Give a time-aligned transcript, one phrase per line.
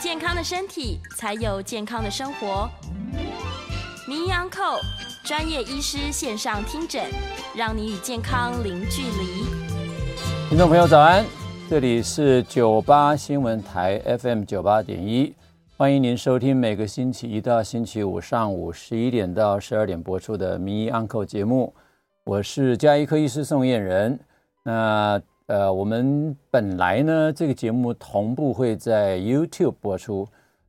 [0.00, 2.66] 健康的身体，才有健康的生活。
[4.08, 4.80] 名医安扣
[5.22, 7.04] 专业医师线上听诊，
[7.54, 9.44] 让你与健康零距离。
[10.48, 11.22] 听众朋友早安，
[11.68, 15.34] 这里是九八新闻台 FM 九八点一，
[15.76, 21.74] 欢迎您收听每个星期一到星期五上午十一点到十二点播出的名医安扣节目。
[22.24, 24.18] 我是家医科医师宋晏仁。
[24.62, 30.24] 那，呃我们本来呢，这个节目同步会在 YouTube 播出，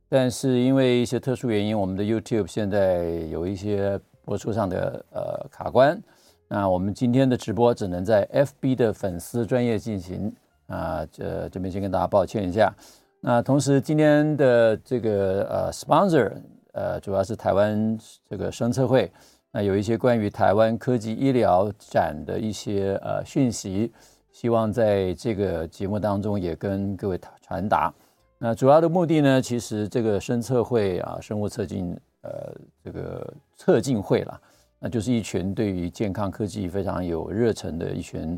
[0.08, 6.02] 但是因为一些特殊原因，我们的 YouTube 现在有一些播出上的呃卡关。
[6.48, 10.34] 那我们今天的直播只能在 FB 的粉丝专业进行
[10.66, 12.74] 啊，这这边先跟大家抱歉一下。
[13.20, 16.32] 那同时今天的这个呃 sponsor
[16.72, 17.96] 呃，主要是台湾
[18.28, 19.12] 这个生测会，
[19.52, 23.92] 那有一些关于台湾科技医疗展的一些呃讯息。
[24.32, 27.92] 希望在这个节目当中也跟各位传达。
[28.38, 32.52] 那主要的目的呢，其实这个生测会啊，生物测进呃
[32.82, 34.40] 这个测进会啦，
[34.80, 38.36] 那就是一群对于健康科技非常有热忱的一群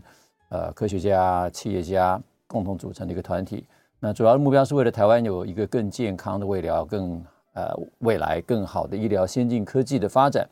[0.50, 3.66] 呃科学家、企业家共同组成的一个团体。
[3.98, 10.46] 那主要的目标是为了台湾有一个更健康的未来，更呃未来更好的医疗先进科技的发展。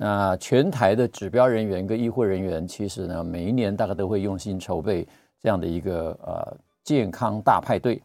[0.00, 5.04] 那全台的指标人员跟医护人员，其实呢，每一年大概都会用心筹备
[5.40, 8.00] 这样的一个呃健康大派对。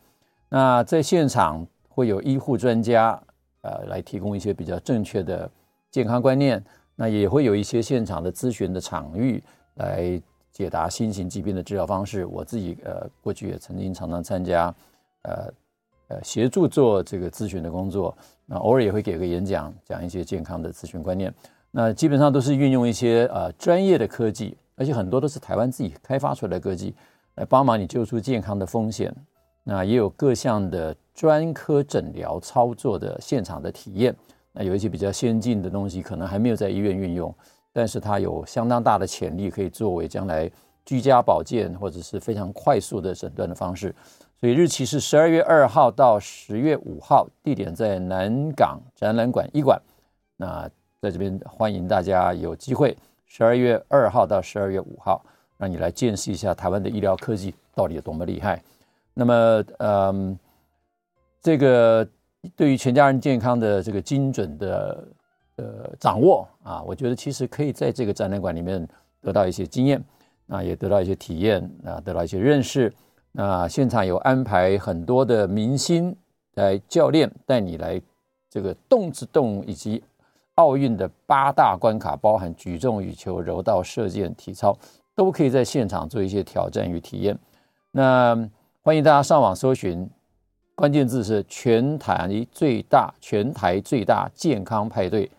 [0.50, 3.22] 那在现场会有医护专家
[3.62, 5.48] 呃来提供一些比较正确的
[5.92, 6.64] 健康观念，
[6.96, 9.44] 那也会有一些现场的咨询的场域
[9.76, 10.20] 来
[10.52, 12.26] 解答新型疾病的治疗方式。
[12.26, 14.74] 我自己呃过去也曾经常常参加
[15.22, 15.54] 呃
[16.08, 21.32] 呃协助做这个咨询的工作，那偶尔也会给个演讲，讲一些健康的咨询观念。
[21.76, 26.94] 那基本上都是运用一些呃专业的科技，而且很多都是台湾自己开发出来的科技，
[27.34, 29.12] 来帮忙你救出健康的风险。
[29.64, 34.16] 那也有各项的专科诊疗操作的现场的体验。
[34.52, 37.34] 那有一些比较先进的东西，可能还没有在医院运用，
[37.72, 40.48] 但是它有相当大的潜力，可以作为将来
[40.86, 43.96] 居家保健或者是非常快速的诊断的方式。
[44.40, 49.82] 所以日期是十二月二号到十月五号，地点在南港展览馆医馆。
[50.38, 50.70] 那
[51.04, 55.22] 在这边欢迎大家有机会，十二月二号到十二月五号，
[55.58, 58.64] 让你来见识一下台湾的医疗科技到底有多么厉害。
[59.14, 60.40] 那么，嗯，
[61.42, 62.08] 这个
[62.56, 65.06] 对于全家人健康的这个精准的
[65.58, 68.88] 呃掌握啊，我觉得其实可以在这个展览馆里面
[69.20, 70.02] 得到一些经验，
[70.48, 72.90] 啊，也得到一些体验，啊，得到一些认识。
[73.34, 76.16] 那现场有安排很多的明星
[76.54, 78.02] 来教练带你来
[78.50, 80.02] 这个动之动以及。
[80.56, 84.78] 奥运的八大关卡包含举重、羽球、柔道、射箭、体操，
[85.16, 87.38] 都可以在现场做一些挑战与体验。
[87.92, 88.36] 那
[88.84, 90.08] 欢迎大家上网搜寻，
[90.76, 95.30] 关键字是“全台最大全台最大健康派对”，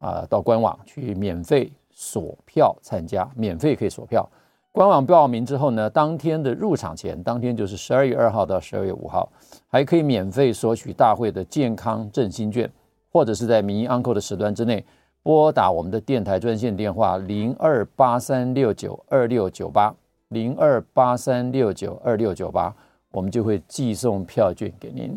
[0.00, 4.26] 啊，到官网去免费索票参加，免费可以索票。
[4.72, 9.30] 官网报名之后呢，当天的入场前，当天就是十二月二号到十二月五号，
[9.68, 12.70] 还可以免费索取大会的健康振兴券。
[13.14, 14.84] 或者是在民意 Uncle 的时段之内
[15.22, 19.94] 拨打我们的电台专线电话零二八三六九二六九八
[20.30, 22.74] 零二八三六九二六九八，
[23.12, 25.16] 我们就会寄送票券给您。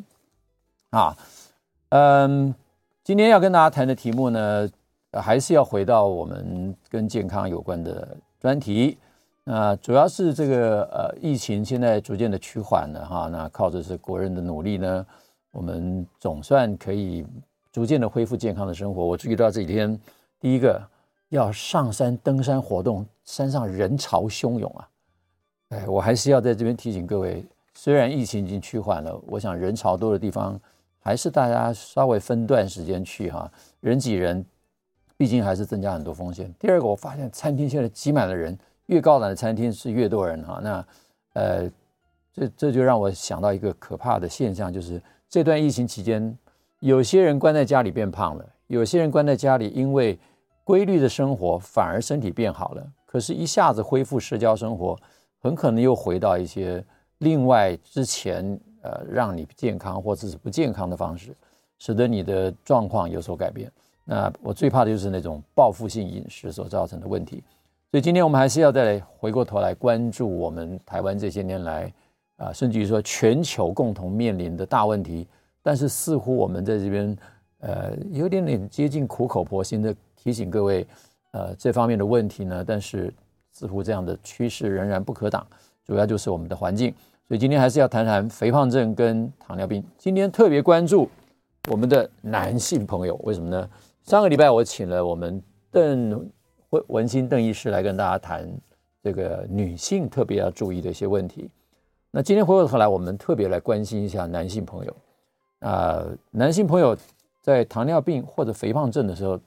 [0.91, 1.17] 啊，
[1.89, 2.53] 嗯，
[3.03, 4.69] 今天要跟大家谈的题目呢，
[5.13, 8.95] 还是要回到我们跟健康有关的专题。
[9.43, 15.03] 那主要是这个呃，疫情现在逐渐的趋缓了哈，那靠着是国人的努力呢，
[15.49, 17.25] 我们总算可以。
[17.71, 19.05] 逐渐的恢复健康的生活。
[19.05, 19.99] 我注意到这几天，
[20.39, 20.81] 第一个
[21.29, 24.89] 要上山登山活动，山上人潮汹涌啊！
[25.69, 30.59] 哎，我还是要在这边提醒各位，虽然疫情已经趋缓了，我想人潮多的地方，
[30.99, 34.45] 还是大家稍微分段时间去哈，人挤人，
[35.17, 36.53] 毕竟还是增加很多风险。
[36.57, 40.59] 第二个，我发现餐厅现在挤满了人，越高档的餐厅是越多人哈。
[40.63, 40.87] 那
[41.33, 41.69] 呃，
[42.33, 46.37] 这这就让我想到一个可怕的现象，就是这段疫情期间。
[46.79, 50.17] 有些人关在家里变胖了，有些人关在家里，因为
[50.63, 52.87] 规律的生活反而身体变好了。
[53.05, 54.95] 可是，一下子恢复社交生活，
[55.39, 56.83] 很可能又回到一些
[57.19, 61.35] 另外之前呃让你健康或者是不健康的方式，
[61.79, 63.71] 使得你的状况有所改变。
[64.03, 67.43] 那我最怕的就是那种报复性饮食所造成的问题。
[67.89, 71.91] 所以今天我们还是要再来回过头来关注我们台湾这些年来
[72.35, 75.27] 啊，甚至于说全球共同面临的大问题。
[75.67, 77.17] 但是似乎我们在这边
[77.59, 80.87] 呃有点点接近苦口婆心的提醒各位。
[81.31, 83.13] 呃，这方面的问题呢，但是
[83.51, 85.45] 似乎这样的趋势仍然不可挡，
[85.85, 86.91] 主要就是我们的环境。
[87.27, 89.83] 所以今天还是要谈谈肥胖症跟糖尿病。
[89.97, 91.07] 今天特别关注
[91.69, 93.69] 我们的男性朋友，为什么呢？
[94.03, 96.27] 上个礼拜我请了我们邓
[96.87, 98.49] 文心邓医师来跟大家谈
[99.03, 101.51] 这个女性特别要注意的一些问题。
[102.09, 104.95] 那今天回过头来，我们特别来关心一下男性朋友。
[105.59, 106.97] 啊、男性朋友
[107.41, 109.39] 在糖尿病或者肥胖症的时候。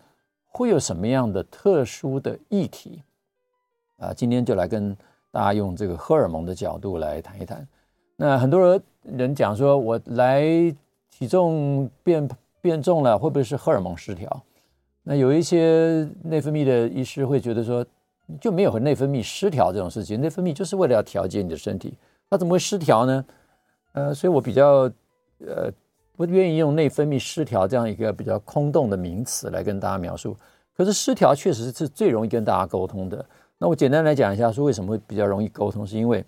[0.53, 3.05] 会有什么样的特殊的议题
[3.99, 4.13] 啊？
[4.13, 4.97] 今天就来跟
[5.31, 7.65] 大家用这个荷尔蒙的角度来谈一谈。
[8.17, 10.43] 那很多人人讲说，我来
[11.09, 12.29] 体重变
[12.61, 14.43] 变重了，会不会是荷尔蒙失调？
[15.05, 17.87] 那有一些内分泌的医师会觉得说，
[18.41, 21.95] 就没有和内分泌失调这种事情，内分泌就是为了要调节你的身体，
[22.29, 23.25] 它怎么会失调呢？
[23.93, 24.91] 呃，所以我比较
[25.47, 25.73] 呃。
[26.21, 30.37] 不愿意用内分泌失调这样一个比较空洞的名词来跟大家描述，
[30.77, 33.25] 可是失调确实是最容易跟大家沟通的。
[33.57, 36.23] 那我简单来讲一下，说为什么会比较容易沟通，是因为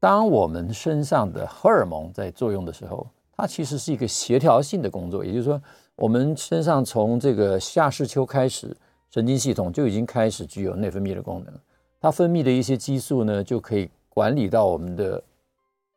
[0.00, 3.06] 当我们身上的荷尔蒙在作用的时候，
[3.36, 5.24] 它其实是一个协调性的工作。
[5.24, 5.62] 也就是说，
[5.94, 8.76] 我们身上从这个下视丘开始，
[9.12, 11.54] 神经系统就已经开始具有内分泌的功能，
[12.00, 15.22] 它分泌的一些激素呢，就可以管理到我们的，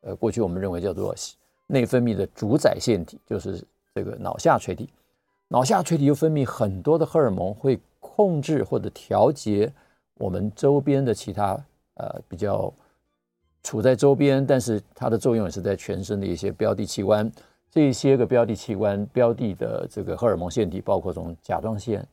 [0.02, 1.12] 呃，过去我们认为叫做。
[1.66, 3.62] 内分泌的主宰腺体就是
[3.94, 4.88] 这个脑下垂体，
[5.48, 9.72] 脑下垂体又分泌很多的荷尔蒙，会控制或者调节
[10.14, 11.58] 我们周边的其他
[11.94, 12.72] 呃比较
[13.62, 17.30] 处在周边，但是它的作用也是在全身的一些标的器官。
[17.70, 22.06] 这些个标的器官标的的这个荷尔蒙腺体，包括从甲状腺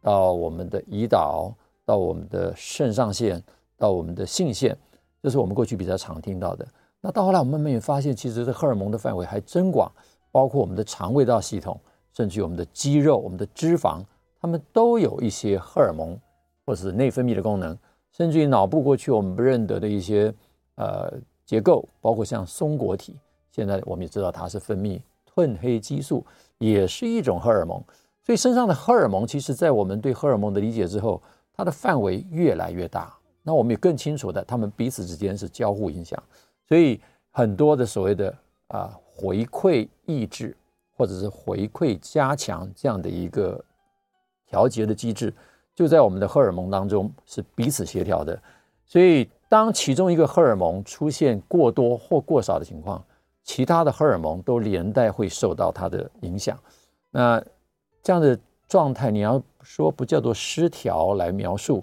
[0.00, 1.52] 到我们的胰岛，
[1.84, 3.42] 到我们的肾上腺，
[3.76, 4.76] 到我们的性腺，
[5.20, 6.68] 这是我们过去比较常听到的。
[7.00, 9.90] 那到后来，我们慢慢也发现，其实这荷尔蒙的范围还真广，
[10.30, 11.80] 包括我们的肠胃道系统，
[12.12, 14.04] 甚至于我们的肌肉、我们的脂肪，
[14.40, 16.18] 它们都有一些荷尔蒙
[16.66, 17.76] 或者是内分泌的功能，
[18.12, 20.32] 甚至于脑部过去我们不认得的一些
[20.74, 21.10] 呃
[21.46, 23.18] 结构，包括像松果体，
[23.50, 25.00] 现在我们也知道它是分泌
[25.34, 26.24] 褪黑激素，
[26.58, 27.82] 也是一种荷尔蒙。
[28.22, 31.20] 所以身上的荷尔蒙，其实在我们对荷尔蒙的理解之后，
[31.56, 33.16] 它的范围越来越大。
[33.42, 36.22] 那我们也更清楚的，它们彼此之间是交互影响。
[36.70, 37.00] 所以
[37.32, 38.32] 很多的所谓的
[38.68, 40.56] 啊回馈抑制
[40.96, 43.60] 或者是回馈加强这样的一个
[44.46, 45.34] 调节的机制，
[45.74, 48.40] 就在我们的荷尔蒙当中是彼此协调的。
[48.86, 53.04] 所以当其中一个荷尔蒙出现过多或过少的情况，
[53.42, 56.56] 其他的荷尔蒙都连带会受到它的影响。
[57.10, 57.42] 那
[58.00, 58.38] 这样的
[58.68, 61.82] 状态，你要说不叫做失调来描述。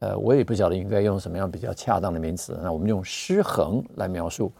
[0.00, 2.58] 呃，我也不晓得应该用什么样比较恰当的名词。
[2.62, 4.52] 那我们用失衡来描述，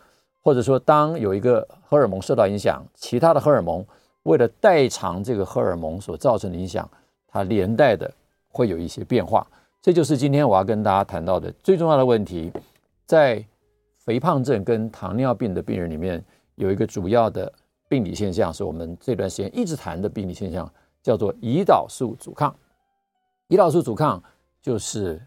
[0.43, 3.85] 或者说，当有一个荷尔蒙受到影响，其他的荷尔蒙
[4.23, 6.89] 为了代偿这个荷尔蒙所造成的影响，
[7.27, 8.11] 它连带的
[8.49, 9.47] 会有一些变化。
[9.83, 12.51] 这就是今天我要跟大家谈到的最重要的问题。
[13.05, 13.45] 在
[13.99, 17.53] 肥胖症跟糖尿病的病人里面，有一个主要的
[17.87, 20.67] 病理现象，是我们这段时间一直谈的病理现象，
[21.03, 22.55] 叫做胰岛素阻抗。
[23.49, 24.23] 胰岛素阻抗
[24.63, 25.21] 就是。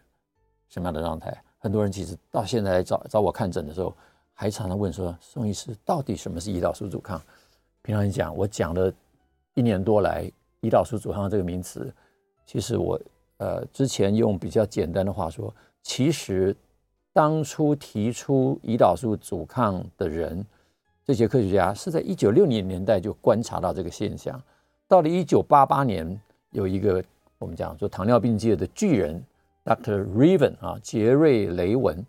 [0.70, 1.36] 什么样的状态？
[1.60, 3.94] 很多人其实到现在来找找我看诊的时候，
[4.34, 7.20] 还常常问说：“宋医师，到底什么是胰岛素阻抗？”
[7.82, 8.94] 平常讲，我讲了
[9.56, 10.32] 一年多来，
[10.62, 11.92] 胰岛素阻抗这个名词，
[12.46, 13.00] 其实我
[13.38, 16.56] 呃之前用比较简单的话说，其实
[17.12, 20.46] 当初提出胰岛素阻抗的人，
[21.04, 24.40] 这些科学家是在一九六零年代就观察到这个现象，
[24.88, 26.22] 到了一九八八年，
[26.52, 27.04] 有一个
[27.40, 29.24] 我们讲说糖尿病界的巨人。
[29.68, 30.06] Dr.
[30.06, 32.06] Reven 啊，杰瑞·雷文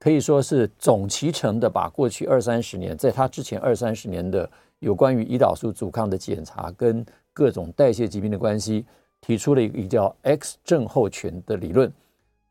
[0.00, 4.50] 可以说是总集成的，把过去二三十年，在他之前二三十年的
[4.80, 8.84] 有关于胰岛素阻抗的检查跟各种代谢疾病的关系，
[9.20, 11.92] 提出了一个叫 X 症候群的理论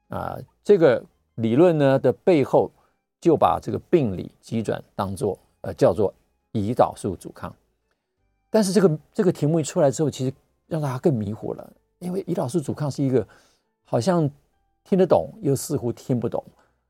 [0.08, 0.38] 啊。
[0.64, 1.04] 这个
[1.36, 2.72] 理论呢的背后，
[3.20, 6.14] 就把这个病理机转当做呃叫做
[6.54, 7.54] 胰岛素阻抗。
[8.50, 10.34] 但是这个这个题目一出来之后，其实
[10.68, 13.28] 让大家更迷糊了，因为胰岛素阻抗是一个。
[13.90, 14.30] 好像
[14.84, 16.44] 听得懂，又似乎听不懂。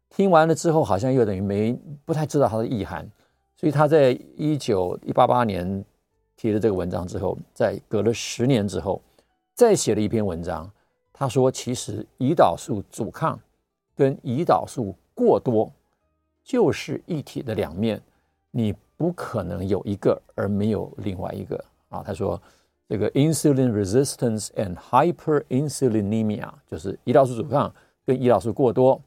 [0.10, 1.72] 听完了之后，好像又等于没
[2.04, 3.08] 不太知道它的意涵。
[3.56, 5.84] 所以他在一九一八八年
[6.36, 9.02] 提了这个文章之后，在隔了十年之后，
[9.54, 10.70] 再写了一篇文章。
[11.12, 13.40] 他说，其实胰岛素阻抗
[13.96, 15.72] 跟胰岛素过多
[16.44, 18.00] 就是一体的两面，
[18.52, 22.04] 你不可能有一个而没有另外一个啊。
[22.06, 22.40] 他说，
[22.90, 27.74] 这个 insulin resistance and hyperinsulinemia 就是胰岛素阻抗
[28.06, 29.02] 跟胰岛素过多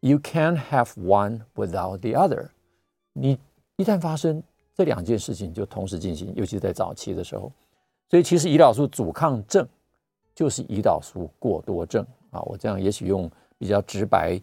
[0.00, 2.48] ，you can't have one without the other。
[3.12, 3.38] 你
[3.76, 4.42] 一旦发生
[4.74, 7.52] 这两件事情，就同时进行，尤其在早期的时候。
[8.08, 9.66] 所以其实胰岛素阻抗症
[10.34, 12.40] 就是胰岛素过多症啊。
[12.42, 14.40] 我这样也许用比较直白、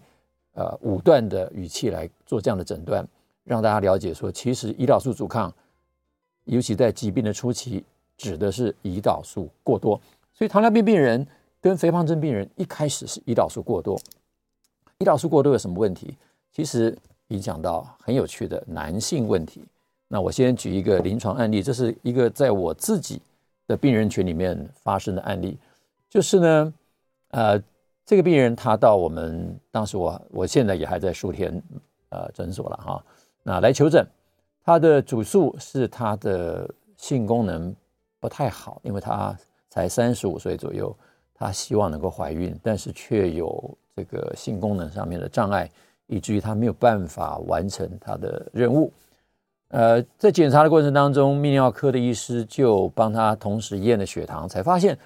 [0.53, 3.05] 呃武断的语气来做这样的诊断，
[3.43, 5.53] 让大家了解说，其实胰岛素阻抗，
[6.45, 7.83] 尤其在疾病的初期，
[8.17, 9.99] 指的是胰岛素过多。
[10.33, 11.25] 所以糖尿病病人
[11.61, 13.99] 跟肥胖症病人一开始是胰岛素过多。
[14.99, 16.17] 胰岛素过多有什么问题？
[16.51, 16.97] 其实
[17.29, 19.63] 影响到很有趣的男性问题。
[20.07, 23.19] 那我先举一个临床案例，这是一个在我自己
[23.67, 25.57] 的病人群里面发生的案例，
[26.09, 26.73] 就是呢，
[27.29, 27.59] 呃，
[28.05, 31.59] 这个病人他到我们当时我我现在也还在树田
[32.09, 33.03] 呃诊所了哈，
[33.41, 34.05] 那来求诊，
[34.63, 37.75] 他的主诉是他的性功能
[38.23, 39.37] 不太好，因为她
[39.69, 40.95] 才三十五岁左右，
[41.33, 45.69] 她希望能够怀孕，但是却有这个性功能上面的障碍，
[46.07, 48.93] 以至于她没有办法完成她的任务。
[49.71, 54.97] 呃，在检查的过程当中，泌尿科的医师就帮她同时验了血糖，才发现，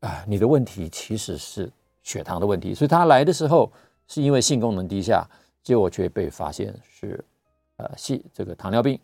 [0.00, 2.74] 啊，你的问题其实是血糖的问题。
[2.74, 3.72] 所以她来的时候
[4.06, 5.26] 是因为性功能低下，
[5.62, 7.24] 结果却被发现是
[7.78, 9.00] 呃系这个糖尿病。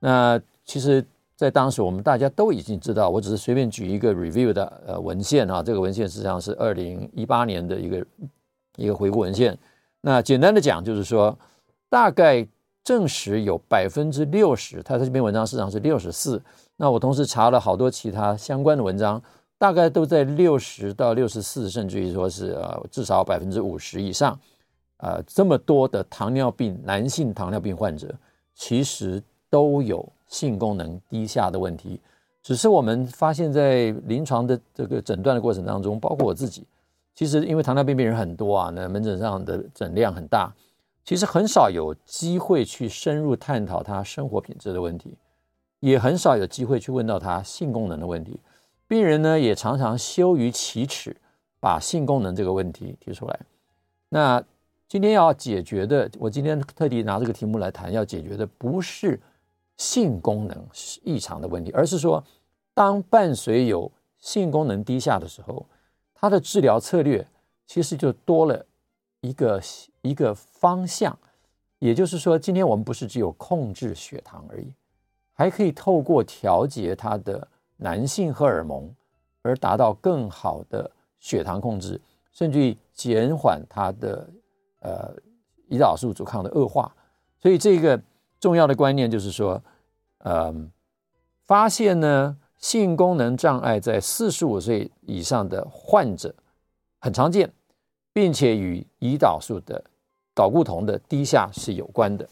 [0.00, 1.06] 那其实，
[1.38, 8.06] 在当时我们大家都已经知道，我只是随便举一个 review 的呃文献啊，这个文献实际上是二零一八年的一个
[8.76, 9.56] 一个回顾文献。
[10.00, 11.38] 那简单的讲，就是说
[11.88, 12.46] 大概。
[12.84, 16.42] 证实有百分之六十，他这篇文章实际上是六十四。
[16.76, 19.22] 那我同时查了好多其他相关的文章，
[19.58, 24.40] 大概都在六十到六十四，甚至于说是呃至少百分之五十以上。
[24.98, 28.14] 呃，这么多的糖尿病男性糖尿病患者，
[28.54, 32.00] 其实都有性功能低下的问题。
[32.42, 36.64] 只是我们发现，在临床的这个诊断的过程当中，包括我自己，
[37.14, 40.50] 其实因为糖尿病病人很多啊，那门诊上的诊量很大。
[41.04, 45.14] 其实很少有机会去深入探讨他生活品质的问题，
[45.80, 48.38] 也很少有机会去问到他性功能的问题。
[48.86, 51.16] 病人呢，也常常羞于启齿，
[51.60, 53.40] 把性功能这个问题提出来。
[54.10, 54.42] 那
[54.86, 59.18] 今天要解决的，我今天特地拿这个题目来谈，要解决的不是
[59.78, 60.68] 性功能
[61.02, 62.22] 异常的问题，而是说，
[62.74, 65.64] 当伴随有性功能低下的时候，
[66.14, 67.26] 他的治疗策略
[67.66, 68.66] 其实就多了。
[69.20, 69.60] 一个
[70.02, 71.18] 一个方向，
[71.80, 74.72] 也就是说，今天我们不是只有控制血糖而已，
[75.32, 78.88] 还可以透过调节他的男性荷尔蒙，
[79.42, 84.30] 而达到更好的血糖控制，甚至于减缓他的
[84.82, 85.12] 呃
[85.68, 86.94] 胰岛素阻抗的恶化。
[87.40, 88.00] 所以这个
[88.40, 89.62] 重要的观念就是说，
[90.18, 90.54] 呃，
[91.46, 96.34] 发现呢，性功能障碍在四十五岁以上的患者
[96.98, 97.52] 很常见。
[98.10, 99.84] 并且与胰岛素的
[100.34, 102.28] 睾固酮的低下是有关的。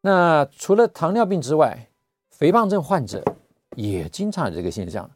[0.00, 1.86] 那除了糖尿病之外，
[2.30, 3.22] 肥胖症患者
[3.76, 5.10] 也经常有这个现象。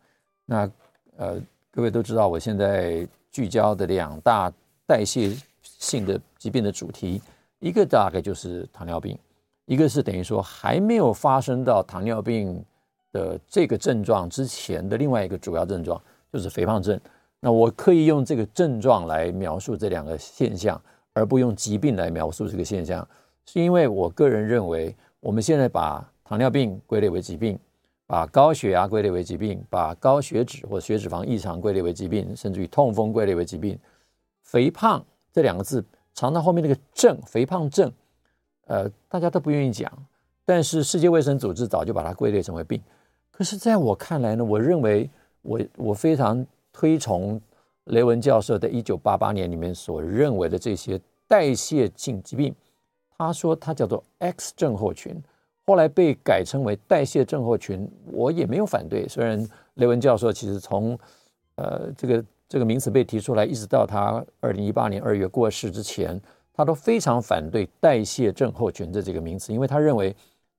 [0.44, 0.70] 那
[1.16, 1.40] 呃，
[1.70, 4.52] 各位都知道，我现在聚焦的两大
[4.84, 7.22] 代谢性的疾病的主题，
[7.58, 9.18] 一个大概就是糖尿病，
[9.66, 12.64] 一个是等于说还没有发生到糖尿病
[13.12, 16.00] 的这个症状之前的另外一个主要症状，
[16.32, 16.98] 就是肥胖症。
[17.40, 20.80] 那我刻意用这个症状来描述这两个现象，
[21.12, 23.06] 而不用疾病来描述这个现象，
[23.44, 27.58] 是因为我个人认为，我们现在把糖尿病归类为疾病，
[28.06, 33.78] 把高血压归类为疾病，把高血脂或血脂肪异常归类为疾病，甚至于痛风归类为疾病，
[34.42, 37.92] 肥胖这两个字藏到后面那个症，肥胖症，
[38.66, 39.90] 呃，大家都不愿意讲，
[40.44, 42.80] 但是世界卫生组织早就把它归类成为病。
[43.32, 45.10] 可是在我看来呢，我认为
[45.42, 46.46] 我我非常。
[46.78, 47.40] 推崇
[47.84, 52.54] 雷文教授在一九八八年里面所认为的这些代谢性疾病，
[53.16, 55.18] 他说他叫做 X 症候群，
[55.64, 59.08] 后来被改称为代谢症候群，我也没有反对。
[59.08, 59.42] 虽然
[59.76, 60.98] 雷文教授其实从
[61.54, 66.20] 呃这个这个名词被提出来，一直到他二零一八年二月过世之前，
[66.56, 70.16] 他都非常反对代谢症候群的这个名词，因为他认为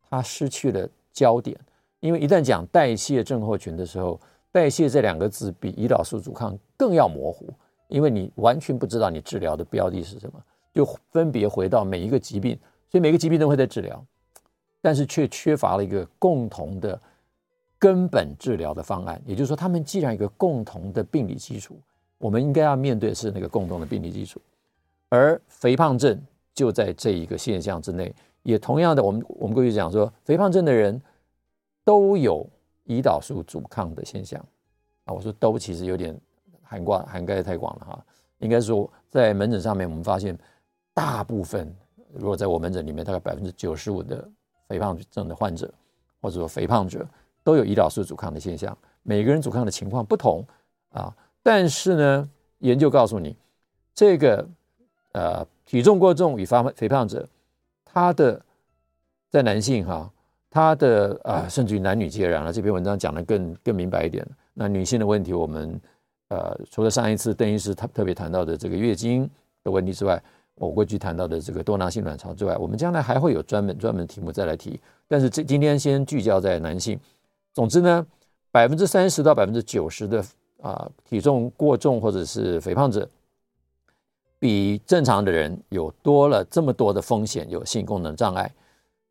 [0.09, 1.57] 他失去了焦点。
[1.99, 4.19] 因为一旦讲代谢症候群的时候，
[4.51, 7.47] 代谢这两个字比胰岛素阻抗更要模糊，
[7.87, 10.39] 因为你完全不知道你治疗的标的是什么，
[10.75, 12.55] 就分别回到每一个疾病，
[12.91, 14.05] 所以每个疾病都会在治疗，
[14.79, 17.01] 但是却缺乏了一个共同的
[17.79, 19.19] 根本治疗的方案。
[19.25, 21.75] 也就是说，他们既然有一个共同的病理基础，
[22.19, 24.39] 我们应该要面对的是那个共同的病理基础。
[25.09, 26.21] 而肥胖症
[26.53, 28.13] 就在这一个现象之内。
[28.43, 31.01] 也同样的，我们我们过去讲说，肥胖症的人
[31.83, 32.47] 都有
[32.85, 34.39] 胰岛素阻抗的现象
[35.03, 35.13] 啊。
[35.13, 36.17] 我说都其实有点
[36.63, 38.05] 涵盖涵盖太广了哈。
[38.37, 40.37] 应该说，在门诊上面，我们发现
[40.93, 41.75] 大部分，
[42.13, 44.25] 如果在我门诊里面，大概百分之九十五的
[44.69, 45.69] 肥胖症的患者，
[46.21, 47.05] 或者说肥胖者，
[47.43, 48.77] 都有胰岛素阻抗的现象。
[49.03, 50.45] 每个人阻抗的情况不同
[50.89, 53.35] 啊，但是呢，研究告诉你，
[53.93, 54.47] 这个
[55.17, 57.27] 呃体重过重与发肥胖者。
[57.83, 58.39] 他的
[59.31, 60.07] 在男性哈，
[60.51, 62.53] 他的啊、甚至于男女皆然了。
[62.53, 64.23] 这篇文章讲的更更明白一点。
[64.53, 65.81] 那女性的问题，我们
[66.27, 69.27] 呃，除了上一次邓医师他特别谈到的这个月经
[69.63, 70.21] 的问题之外，
[70.55, 74.79] 我过去谈到的这个多囊性卵巢之外，我们将来还会有专门专门题目再来提。
[75.07, 76.99] 但是这今天先聚焦在男性。
[77.53, 78.05] 总之呢，
[78.51, 80.23] 百分之三十到百分之九十的
[80.61, 83.09] 啊、体重过重或者是肥胖者。
[84.39, 88.53] 比正常的人有多了这么多的风险，有性功能障碍。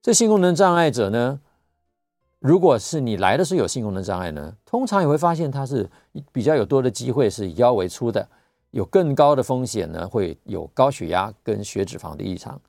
[0.01, 1.41] 这性功能障碍者呢，
[2.39, 5.89] 如果是你来的时候有性功能障碍呢，通常也会发现他是
[6.31, 8.25] 比较有多的机会是腰围粗的，
[8.71, 12.61] 有更高的风险呢，会有高血压跟血脂肪的异常。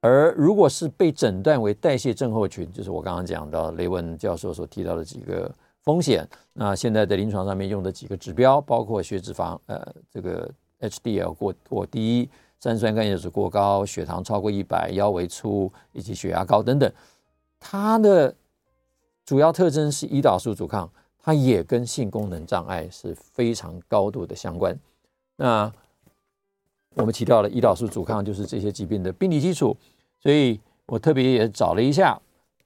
[0.00, 5.48] 而如果是被诊断为代谢症候群，就是我刚刚讲到雷文教授所提到的几个
[5.84, 6.28] 风险。
[6.52, 10.50] 那现在在临床上面用的几个指标，包括血脂肪，呃，这个。
[10.82, 16.92] HDL 过过低，三酸甘油酯过高，血糖超过一百，腰围粗，以及血压高等等，
[17.58, 18.34] 它的
[19.24, 24.78] 主要特征是胰岛素阻抗，它也跟性功能障碍是非常高度的相关。
[25.36, 25.72] 那
[26.94, 29.76] 我们提到了胰岛素阻抗就是这些疾病的病理基础，
[30.20, 32.20] 所以我特别也找了一下，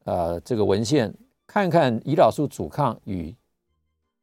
[0.05, 1.15] 呃，这个文献，
[1.47, 3.35] 看看胰岛素阻抗与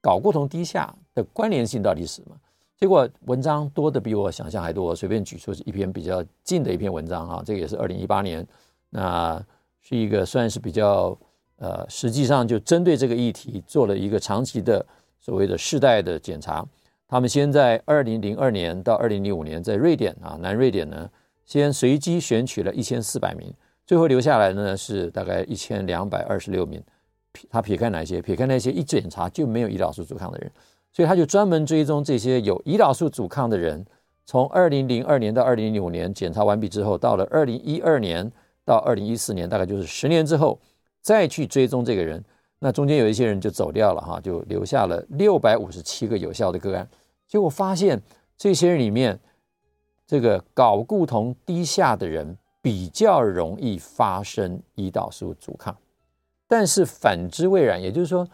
[0.02, 2.36] 睾固酮低下的关联性到底是什么。
[2.84, 8.46] 结果文章多的比我想象还多，随便举出一篇比较近的一篇文章哈，这个也是二零一八年，
[8.90, 9.42] 那
[9.80, 11.18] 是一个算是比较
[11.56, 14.86] 呃，实际上就针对这个议题做了一个长期的
[15.22, 16.68] 所谓的世代的检查。
[17.08, 21.10] 他们先在二零零二年到二零零五年在瑞典啊，南瑞典呢，
[21.46, 23.50] 先随机选取了一千四百名，
[23.88, 26.84] 最后留下来呢是大概一千两百二十六名。
[27.50, 28.22] 他撇开哪些？
[28.22, 30.52] 撇开那些一检查就没有胰岛素阻抗的人。
[30.94, 33.84] 所以他就专门追踪这些有胰岛素阻抗的人，
[34.28, 38.32] 从二零零二年到二零零五年检查完毕之后，到了二零一二年
[38.64, 40.60] 到二零一四年，大概就是十年之后，
[41.02, 42.24] 再去追踪这个人。
[42.60, 46.88] 那中间有一些人就走掉了哈，就留下了六百五十七个有效的个案。
[47.28, 48.00] 结果发现
[48.38, 49.20] 这些人里面，
[50.06, 55.76] 这个睾固酮低下的人比较容易发生胰岛素阻抗，
[56.48, 58.28] 但是反之未然，也就是说。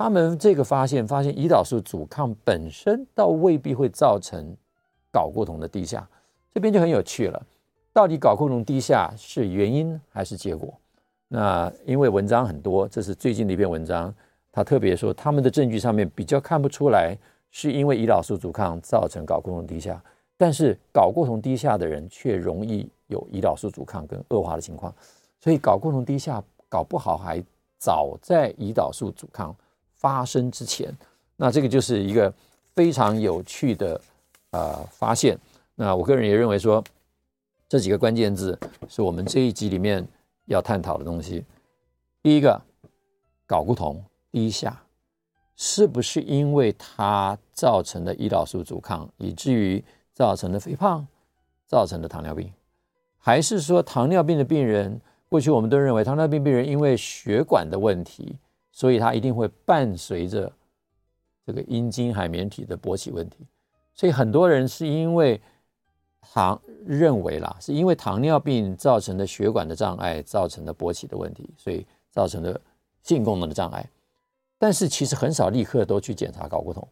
[0.00, 4.56] 他们这个发现，发现胰岛素阻抗本身倒未必会造成
[5.12, 6.08] 睾固酮的低下，
[6.54, 7.46] 这边就很有趣了。
[7.92, 10.72] 到底睾固酮低下是原因还是结果？
[11.28, 14.10] 那因为文章很多，这是最近的一篇文章，
[14.50, 17.14] 他特别说他们的证据上面比较看不出来
[17.50, 20.02] 是因为胰岛素阻抗造成睾固酮低下，
[20.38, 24.94] 但是睾固酮低下的人却容易有胰岛素阻抗跟恶化的情况，
[25.38, 27.44] 所以睾固酮低下搞不好还
[27.76, 29.54] 早在胰岛素阻抗
[30.00, 30.90] 发生之前，
[31.36, 32.32] 那这个就是一个
[32.74, 34.00] 非常有趣的
[34.52, 35.38] 呃发现。
[35.74, 36.82] 那我个人也认为说，
[37.68, 38.58] 这几个关键字
[38.88, 40.06] 是我们这一集里面
[40.46, 41.44] 要探讨的东西。
[42.22, 42.58] 第一个，
[43.46, 44.82] 睾固酮低下，
[45.54, 49.84] 是不是因为它造成的胰岛素阻抗，以至于
[50.14, 51.06] 造成的肥胖，
[51.66, 52.50] 造成的糖尿病？
[53.18, 58.38] 还是说糖尿病的病人，过去我们都认为糖尿病病人因为血管的问题？
[58.80, 60.50] 所以它一定会伴随着
[61.44, 63.36] 这个阴茎海绵体的勃起问题，
[63.92, 65.38] 所以很多人是因为
[66.22, 72.58] 糖认为啦，是因为糖尿病造成的血管的障碍造成的勃起的问题，所以造成的
[73.02, 73.86] 性功能的障碍。
[74.56, 76.88] 但是其实很少立刻都去检查睾固酮。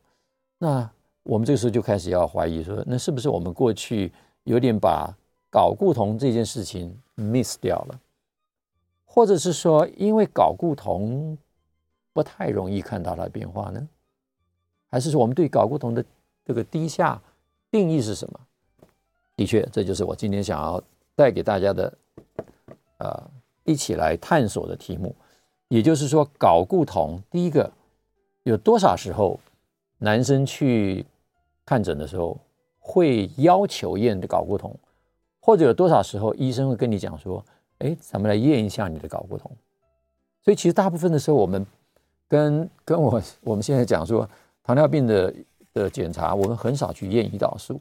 [0.58, 0.90] 那
[1.22, 4.12] 我们这个时候就开始要怀疑说，那是不是我们过去
[4.44, 5.10] 有点把
[5.50, 7.98] 睾固酮这件事情 miss 掉了，
[9.06, 11.38] 或者是说因为睾固酮
[12.18, 13.88] 不太容易看到它的变化呢？
[14.90, 16.04] 还是说我们对睾固酮的
[16.44, 17.22] 这个低下
[17.70, 18.40] 定义是什么？
[19.36, 20.82] 的确，这就是我今天想要
[21.14, 21.98] 带给大家的，
[22.96, 23.30] 呃，
[23.62, 25.14] 一起来探索的题目。
[25.68, 27.70] 也就是说，睾固酮第一个
[28.42, 29.38] 有多少时候
[29.98, 31.06] 男生去
[31.64, 32.36] 看诊的时候
[32.80, 34.74] 会要求验的睾固酮，
[35.38, 37.44] 或者有多少时候医生会跟你讲说
[37.78, 39.52] ：“哎，咱们来验一下你的睾固酮。”
[40.42, 41.64] 所以，其实大部分的时候我们。
[42.28, 44.28] 跟跟我我们现在讲说
[44.62, 45.34] 糖尿病的
[45.72, 47.80] 的检查，我们很少去验胰岛素，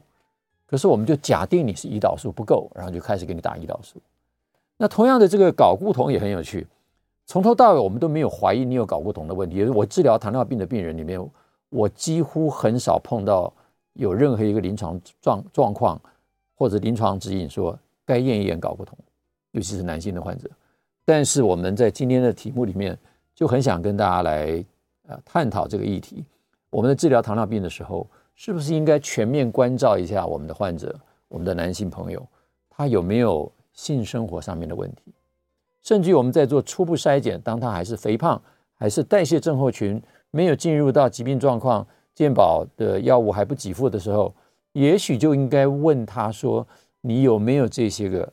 [0.66, 4.00] 可是我们就假定你是胰岛素不够，然后就开始给你打胰岛素。
[4.78, 6.66] 那同样的，这个睾固酮也很有趣，
[7.26, 9.62] 从头到尾我们都没有怀疑你有睾固酮的问题。
[9.64, 11.20] 我治疗糖尿病的病人里面，
[11.68, 13.52] 我几乎很少碰到
[13.94, 16.00] 有任何一个临床状状况
[16.54, 18.96] 或者临床指引说该验一验睾固酮，
[19.50, 20.48] 尤其是男性的患者。
[21.04, 22.96] 但是我们在今天的题目里面
[23.38, 24.64] 就很想跟大家来
[25.06, 26.24] 呃探讨这个议题。
[26.70, 30.92] 我们在治疗糖尿病的时候，是不是应该全面关照一下我们的患者，
[31.28, 32.26] 我们的男性朋友，
[32.68, 35.14] 他有没有性生活上面的问题？
[35.84, 38.42] 甚至于我们在做初步筛检，当他还是肥胖，
[38.74, 44.34] 还是代谢症候群，没有进入到疾病状况，健保的药物还不给付的时候，
[44.72, 46.66] 也许就应该问他说：
[47.02, 48.32] 你有没有这些个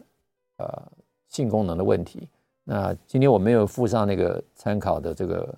[0.57, 0.91] 呃
[1.29, 2.27] 性功能的问题？
[2.65, 5.55] 那今天我没有附上那个参考的这个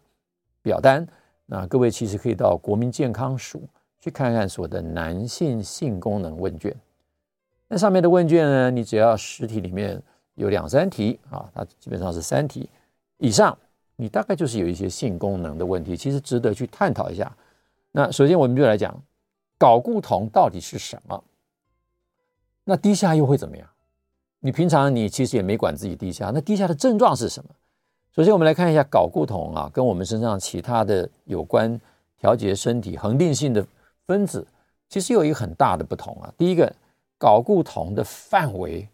[0.62, 1.08] 表单，
[1.48, 3.67] 那各位其实可以到国民健康署。
[4.00, 6.74] 去看看所的男性性功能问卷，
[7.67, 10.02] 那上面的问卷呢，你只要十题里面
[10.36, 12.70] 有两三题啊，它基本上是三题
[13.17, 13.58] 以上，
[13.96, 17.36] 你大概就是有一些性功能的问题，其实值得去探讨一下。
[17.91, 18.96] 那首先我们就来讲，
[19.58, 21.22] 睾固酮到底是什么？
[22.63, 23.67] 那低下又会怎么样？
[24.47, 27.49] 你平常你其实也没管自己低下，那低下的症状是什么？
[28.15, 31.77] 首先我们来看一下睾固酮啊，跟我们身上其他的有关
[32.17, 33.67] 调节身体恒定性的。
[34.05, 34.47] 分子
[34.88, 36.33] 其实有一个很大的不同啊。
[36.38, 36.73] 第一个，
[37.19, 38.88] 睾固酮的范围，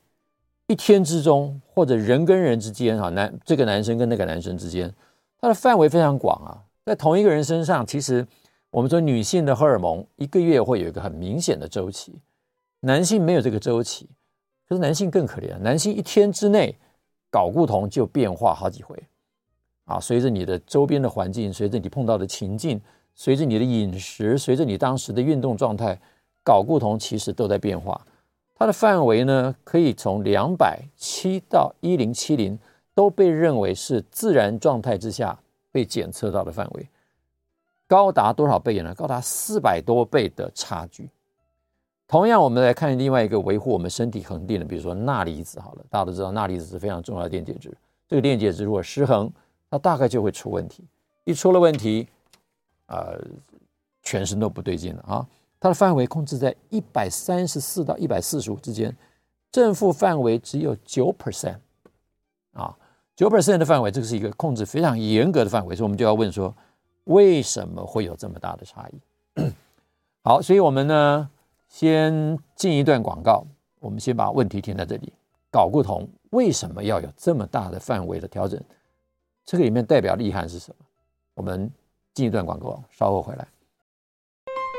[0.65, 4.91] 一天之中或者人跟人之间啊，男这个男生跟那个男生之间，
[5.39, 6.65] 它的范围非常广啊。
[6.83, 8.25] 在同一个人身上，其实
[8.71, 12.15] 我们说女性的荷尔蒙一个月会有一个很明显的周期，
[12.79, 14.09] 男性没有这个周期。
[14.67, 16.75] 可是男性更可怜，男性一天之内
[17.31, 19.01] 睾固酮就变化好几回
[19.85, 19.99] 啊。
[19.99, 22.81] 随着你的周边的环境，随着你碰到的情境。
[23.15, 25.95] 随着你的饮食，随着你当时的运动状态，
[26.43, 28.03] 睾固酮其实都在变化。
[28.55, 32.57] 它的范围呢，可以从两百七到一零七零，
[32.95, 35.39] 都被认为是自然状态之下
[35.71, 36.89] 被检测到的范围。
[37.87, 38.95] 高达多少倍呢？
[38.95, 41.07] 高达四百多倍的差距。
[42.13, 45.59] 同样，我们来看另外一个维护我们身体恒定的，比如说钠离子。
[45.59, 47.75] 好了，大家都知道钠离子是非常重要的电解质。
[48.07, 49.31] 这个电解质如果失衡，
[49.71, 50.85] 它大概就会出问题。
[51.23, 52.07] 一出了问题，
[52.85, 53.19] 呃，
[54.03, 55.27] 全身都不对劲了啊！
[55.59, 58.95] 它的范围控制在一百三十四到一百四十五之间，
[59.51, 61.57] 正负范围只有九 percent
[62.51, 62.77] 啊，
[63.15, 66.55] 九 percent 的范围，这个是一个控制非常严格的范围，所以我们就要问说，
[67.05, 69.51] 为什么会有这么大的差异？
[70.23, 71.29] 好，所以我们呢，
[71.73, 73.43] 先进一段广告，
[73.79, 75.11] 我们先把问题停在这里：
[75.51, 78.61] 睾固酮为什么要有这么大的范围的调整？
[79.43, 80.85] 这个里面代表的意涵是什么？
[81.33, 81.69] 我们。
[82.13, 83.47] 进一段广告，稍后回来。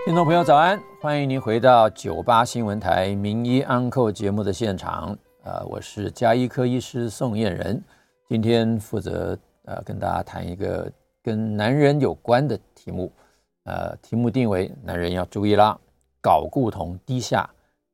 [0.06, 5.18] 听众朋友早安，欢迎您回到九八新闻台名医安客节目的现场。
[5.42, 7.82] 呃，我是家医科医师宋燕仁，
[8.28, 10.88] 今天负责呃跟大家谈一个
[11.24, 13.10] 跟男人有关的题目。
[13.64, 15.76] 呃，题目定为男人要注意啦，
[16.24, 17.48] 睾固酮低下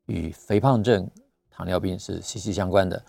[0.07, 1.07] 与肥胖症、
[1.51, 3.03] 糖尿病是息息相关的。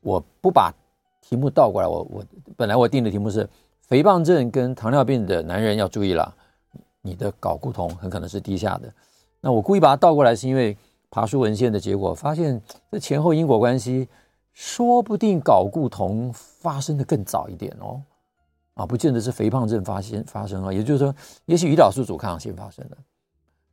[0.00, 0.72] 我不把
[1.20, 2.24] 题目倒过来，我我
[2.56, 3.46] 本来我定的题目是。
[3.88, 6.34] 肥胖症跟糖尿病的男人要注意了，
[7.02, 8.90] 你的睾固酮很可能是低下的。
[9.38, 10.74] 那我故意把它倒过来，是因为
[11.10, 12.58] 爬书文献的结果发现，
[12.90, 14.08] 这前后因果关系，
[14.54, 18.00] 说不定睾固酮发生的更早一点哦，
[18.72, 22.96] 啊，不见得是肥胖症发现发生啊，也就是说，也许胰岛素阻抗先发生了，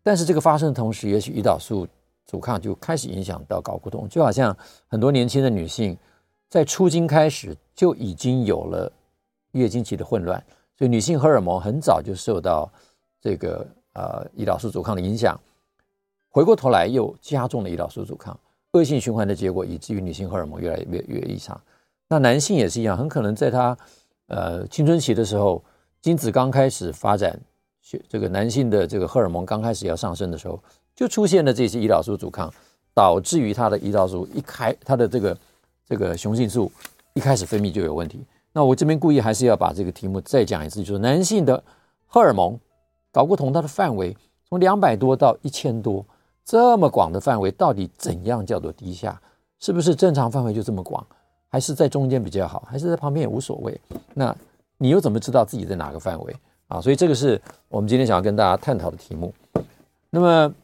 [0.10, 1.88] 但是这个发生的同时，也许胰岛素
[2.26, 5.96] 阻抗就开始影响到睾固酮，就好像很多年轻的女性
[6.50, 8.92] 在初经开始就已经有了。
[9.52, 10.44] 月经期的混乱，
[10.78, 12.72] 所以女性荷尔蒙很早就受到
[13.22, 15.40] 这个呃胰岛素阻抗的影响，
[16.30, 18.40] 回过头来又加重了胰岛素阻抗，
[18.74, 21.60] 恶性循环的结果，以至于女性荷尔蒙越来越越异常。
[22.08, 23.78] 那男性也是一样，很可能在他
[24.28, 25.64] 呃青春期的时候，
[26.02, 27.40] 精子刚开始发展，
[28.10, 30.60] 这个男性的这个荷尔蒙刚开始要上升的时候，
[30.96, 32.52] 就出现了这些胰岛素阻抗，
[32.94, 35.38] 导致于他的胰岛素一开，他的这个
[35.88, 36.72] 这个雄性素
[37.14, 38.24] 一开始分泌就有问题。
[38.52, 41.64] 那我这边故意还是要把这个题目再讲一次，就是男性的
[42.08, 42.60] 荷尔蒙
[43.14, 44.16] 睾固酮它的范围
[44.48, 46.06] 从两百多到一千多
[46.44, 49.22] 这么广的范围，到底怎样叫做低下？
[49.60, 51.06] 是不是正常范围就这么广，
[51.48, 53.80] 还是在中间比较好，还是在旁边也无所谓？
[54.14, 54.36] 那
[54.78, 56.36] 你又怎么知道自己在哪个范围
[56.70, 56.80] 啊？
[56.80, 59.34] 所以这个是我们今天想要跟大家探讨的题目。
[60.10, 60.56] 那么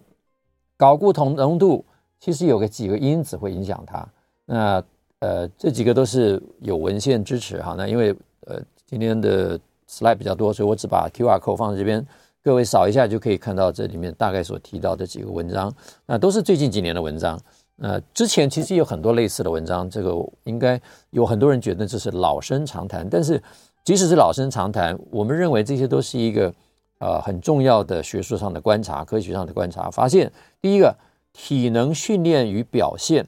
[0.77, 1.83] 睾固酮浓度
[2.19, 4.07] 其实有个几个因子会影响它。
[4.45, 4.83] 那
[5.19, 7.75] 呃，这几个都是有文献支持哈。
[7.77, 12.05] 那因为呃今天的 slide 比较多，所以我只把 QR code 放在这边，
[12.43, 15.73] 各位扫一下就可以看到这里面大概所提到的几个文章，
[16.05, 17.39] 那都是最近几年的文章。
[17.77, 20.13] 呃，之前其实有很多类似的文章，这个
[20.43, 23.07] 应该有很多人觉得这是老生常谈。
[23.09, 23.41] 但是
[23.85, 26.51] 即使是老生常谈，我们认为这些都是一个
[26.97, 29.91] 呃很重要的学术上的观察、科学上的观察。
[29.91, 30.97] 发现第一个，
[31.31, 33.23] 体能训练与表现，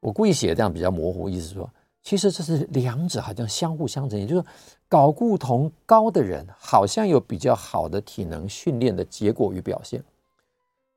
[0.00, 1.68] 我故意写这样比较模糊，意思是说，
[2.02, 4.42] 其实这是两者好像相互相成，也就是
[4.88, 10.02] 睾固酮高的人好像有比较好的体能训练的结果与表现。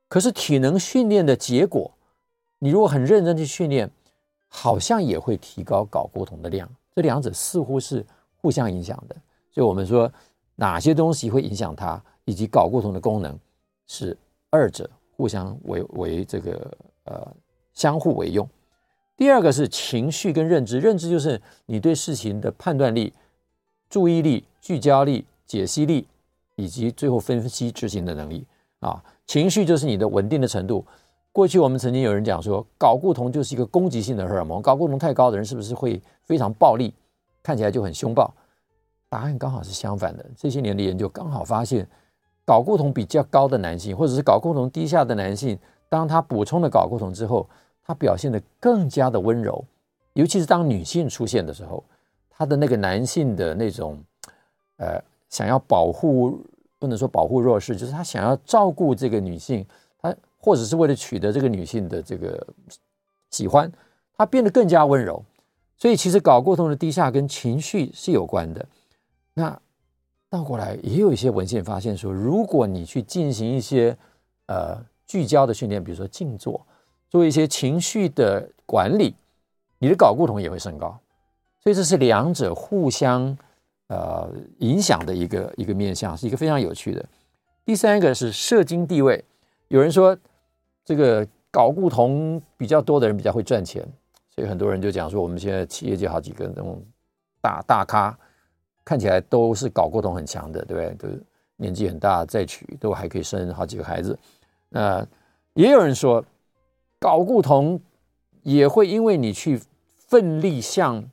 [0.08, 1.90] 可是体能训练的结果，
[2.58, 3.90] 你如果很认真去训练，
[4.48, 6.66] 好像也会提高睾固酮的量。
[6.94, 8.02] 这两者似乎是
[8.46, 9.16] 互相影响的。
[9.50, 10.08] 所以我们说
[10.54, 13.36] 哪些东西会影响它，以及睾固酮的功能，
[13.88, 14.16] 是
[14.50, 16.70] 二者互相为为这个
[17.06, 17.26] 呃
[17.74, 18.48] 相互为用。
[19.16, 23.12] 第二个是情绪跟认知，认知就是你对事情的判断力、
[23.90, 26.06] 注意力、聚焦力、解析力，
[26.54, 28.46] 以及最后分析执行的能力
[28.78, 29.02] 啊。
[29.26, 30.84] 情绪就是你的稳定的程度。
[31.32, 36.94] 过去我们曾经有人讲说，睾固酮就是一个攻击性的荷尔蒙，睾固酮太高的人是不是会非常暴力，
[37.46, 38.28] 看起来就很凶暴？
[39.08, 40.26] 答案刚好是相反的。
[40.36, 41.88] 这些年的研究刚好发现，
[42.44, 45.56] 睾固酮比较高的男性，或者是睾固酮低下的男性，
[45.88, 47.48] 当他补充了睾固酮之后，
[47.84, 49.64] 他表现得更加的温柔，
[50.14, 51.84] 尤其是当女性出现的时候，
[52.28, 53.96] 他的那个男性的那种，
[54.78, 56.40] 呃，想要保护，
[56.80, 59.64] 不能说保护弱势，就是他想要照顾这个女性，
[60.02, 62.44] 他或者是为了取得这个女性的这个
[63.30, 63.70] 喜欢，
[64.16, 65.24] 他变得更加温柔。
[65.76, 68.66] 所以其实睾固酮的低下跟情绪是有关的。
[69.34, 69.60] 那
[70.28, 73.96] 倒过来也有一些文献发现说，如果你去进行一些
[74.46, 76.64] 呃聚焦的训练，比如说静坐。
[77.08, 79.14] 做一些情绪的管理，
[79.78, 80.98] 你的睾固酮也会升高，
[81.62, 83.38] 所以这是两者互相
[83.86, 87.06] 呃影响的一个一个面向，是一个非常有趣的。
[87.64, 89.24] 第三个是社经地位，
[89.68, 90.18] 有人说
[90.84, 93.86] 这个睾固酮比较多的人比较会赚钱，
[94.36, 96.80] 所以很多人就讲说，我们现在企业界好几个那种
[97.40, 98.16] 大大咖，
[98.84, 101.10] 看起来都是搞固酮很强的，对不对？
[101.10, 101.24] 都
[101.56, 104.18] 年纪很大再娶，都还可以生好几个孩子。
[104.68, 105.06] 那
[105.54, 106.24] 也有人说。
[106.98, 107.78] 搞固同
[108.42, 109.60] 也会因为你去
[109.98, 111.04] 奋力向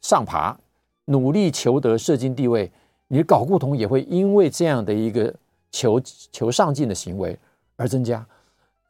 [0.00, 0.58] 上爬，
[1.04, 2.70] 努力求得社经地位，
[3.06, 5.32] 你的睾固同也会因为这样的一个
[5.70, 6.00] 求
[6.32, 7.38] 求上进的行为
[7.76, 8.26] 而增加。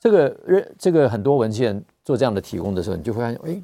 [0.01, 3.63] 这个这个很多文献做这样的提供的时候，你就会发现，哎，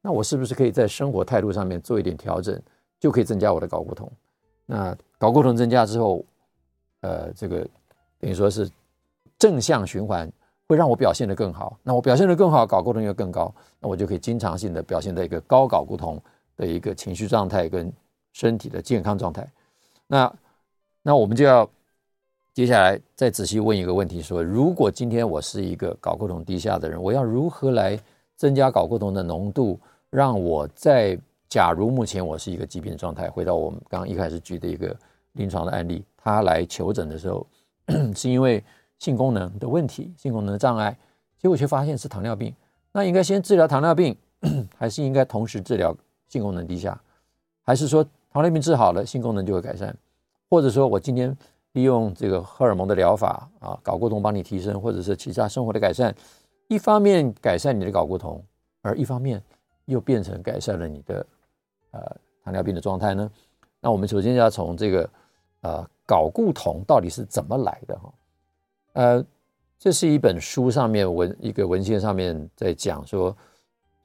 [0.00, 2.60] 那我是不是可以在生活态度上面做一点调整，
[2.98, 4.10] 就可以增加我的睾固酮？
[4.66, 6.24] 那睾固酮增加之后，
[7.00, 7.66] 呃，这个
[8.18, 8.70] 等于说是
[9.38, 10.30] 正向循环。
[10.68, 16.18] 会让我表现得更好，那我表现得更好，睾固酮又更高，那我就可以经常性的表现在一个高睾固酮
[16.56, 17.92] 的一个情绪状态跟
[18.32, 19.46] 身体的健康状态。
[20.06, 20.34] 那
[21.02, 21.68] 那我们就要
[22.54, 27.98] 接下来再仔细问一个问题：说，如果今天我是一个睾固酮低下的人，我要如何来
[28.36, 29.78] 增加睾固酮的浓度，
[30.10, 34.94] 让我在假如目前我是一个疾病状态，回到我们刚刚一开始举的一个
[35.32, 37.46] 临床的案例，他来求诊的时候
[38.14, 38.62] 是因为。
[38.98, 40.96] 性功能的问题，性功能的障碍，
[41.36, 42.54] 结果却发现是糖尿病。
[42.92, 44.16] 那应该先治疗糖尿病，
[44.78, 45.92] 还是应该同时治疗
[46.28, 46.96] 性功能低下？
[47.64, 49.92] 还是说糖尿病治好了，性功能就会改善？
[50.48, 51.36] 或者说我今天
[51.72, 56.14] 利用这个荷尔蒙的疗法啊，睾固酮帮你提升，或者是其他生活的改善，
[56.68, 58.44] 一方面改善你的睾固酮，
[58.82, 59.42] 而一方面
[59.86, 61.26] 又变成改善了你的
[61.92, 63.30] 呃糖尿病的状态呢？
[63.80, 65.10] 那我们首先要从这个
[65.62, 68.12] 呃睾固酮到底是怎么来的哈？
[68.92, 69.24] 呃，
[69.78, 73.34] 这是一本书上面文一个文献上面在讲说，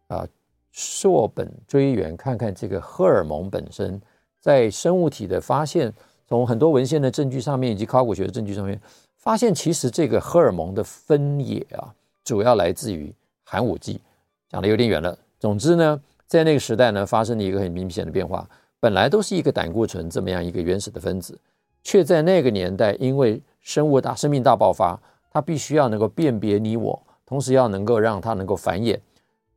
[0.08, 0.26] 啊，
[0.72, 4.02] 溯本追源，看看这个荷尔蒙本身
[4.40, 5.94] 在生物体的发现，
[6.28, 8.80] 从很多文献的证据上面以及考古学的证据上面，
[9.16, 13.14] 发现其实这个荷尔蒙的分野啊，主要来自于
[13.44, 14.02] 寒武纪，
[14.50, 15.18] 讲的有点远了。
[15.40, 18.48] 总之呢，在那个时代呢，发生了一个很明显的变化，
[18.80, 21.38] 本来都是一个胆固醇这么样一个原始的分子，
[21.84, 25.00] 却在那个年代因为生物大生命大爆发，
[25.32, 29.00] 它必须要能够辨别你我，同时要能够让它能够繁衍。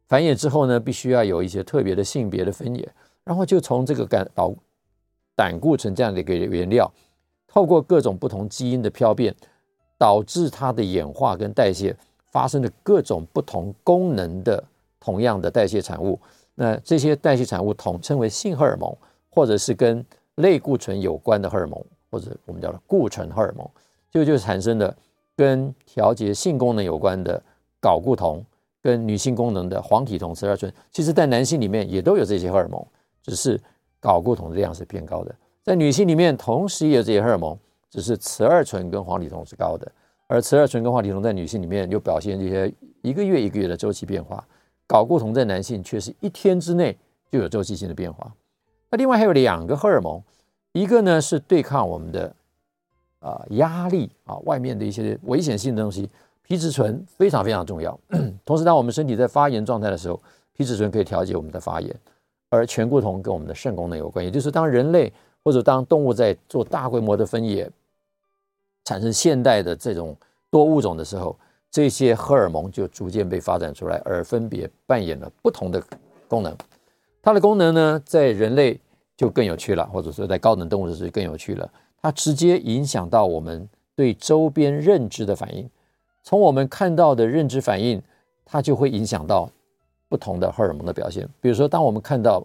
[0.06, 2.88] 繁衍之后呢，必须要有一些特别的性别的分野，
[3.24, 4.52] 然后就从这个胆导
[5.40, 6.92] 胆固醇这样的一个原料，
[7.48, 9.34] 透过各种不同基因的漂变，
[9.96, 11.96] 导致它的演化跟代谢
[12.30, 14.62] 发生了各种不同功能的
[15.00, 16.20] 同样的代谢产物。
[16.54, 18.94] 那这些代谢产物统称为性荷尔蒙，
[19.30, 23.66] 或者是跟类固醇有关的荷尔蒙，或者我们叫做固醇荷尔蒙。
[24.10, 24.94] 就就产生了
[25.34, 27.42] 跟调节性功能有关的
[27.80, 28.44] 睾固酮，
[28.82, 32.86] 跟女性功能的黄体酮、雌二醇，其实在男性里面也都有这些荷尔蒙，
[33.22, 33.58] 只是
[34.00, 35.34] 睾固酮的量是偏高的。
[35.62, 37.58] 在女性里面同时也有这些荷尔蒙，
[37.90, 39.90] 只是雌二醇跟黄体酮是高的，
[40.26, 44.42] 而雌二醇跟黄体酮在女性里面又表现这些一个月一个月的周期变化，
[44.88, 46.96] 睾固酮在男性却是一天之内
[47.30, 48.32] 就有周期性的变化。
[48.90, 50.22] 那另外还有两个荷尔蒙，
[50.72, 52.34] 一个呢是对抗我们的
[53.20, 56.08] 啊压力啊外面的一些危险性的东西，
[56.42, 57.96] 皮质醇非常非常重要。
[58.44, 60.20] 同时，当我们身体在发炎状态的时候，
[60.56, 61.94] 皮质醇可以调节我们的发炎。
[62.50, 65.10] 而醛固酮跟我们的肾功能有关，也就是当人类
[65.42, 67.70] 或者当动物在做大规模的分野，
[68.84, 70.16] 产生现代的这种
[70.50, 71.38] 多物种的时候，
[71.70, 75.80] 这些荷尔蒙就逐渐被发展出来，而分别扮演了不同的
[76.26, 76.54] 功能。
[77.22, 78.78] 它的功能呢，在人类
[79.16, 81.70] 就更有趣了，或者说在高等动物的时候更有趣了。
[82.02, 85.70] 它直接影响到我们对周边认知的反应，
[86.24, 88.02] 从我们看到的认知反应，
[88.44, 89.48] 它就会影响到。
[90.10, 92.44] 不同的荷尔蒙的表现，比如说，当我们看到，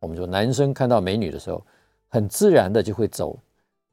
[0.00, 1.64] 我们说男生看到美女的时候，
[2.08, 3.38] 很自然的就会走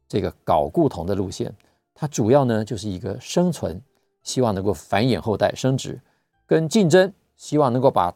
[0.07, 1.53] 这个睾固酮的路线。
[1.93, 3.79] 它主要呢就是一个生存，
[4.23, 6.01] 希望能够繁衍后代、生殖，
[6.47, 8.11] 跟竞争，希望能够把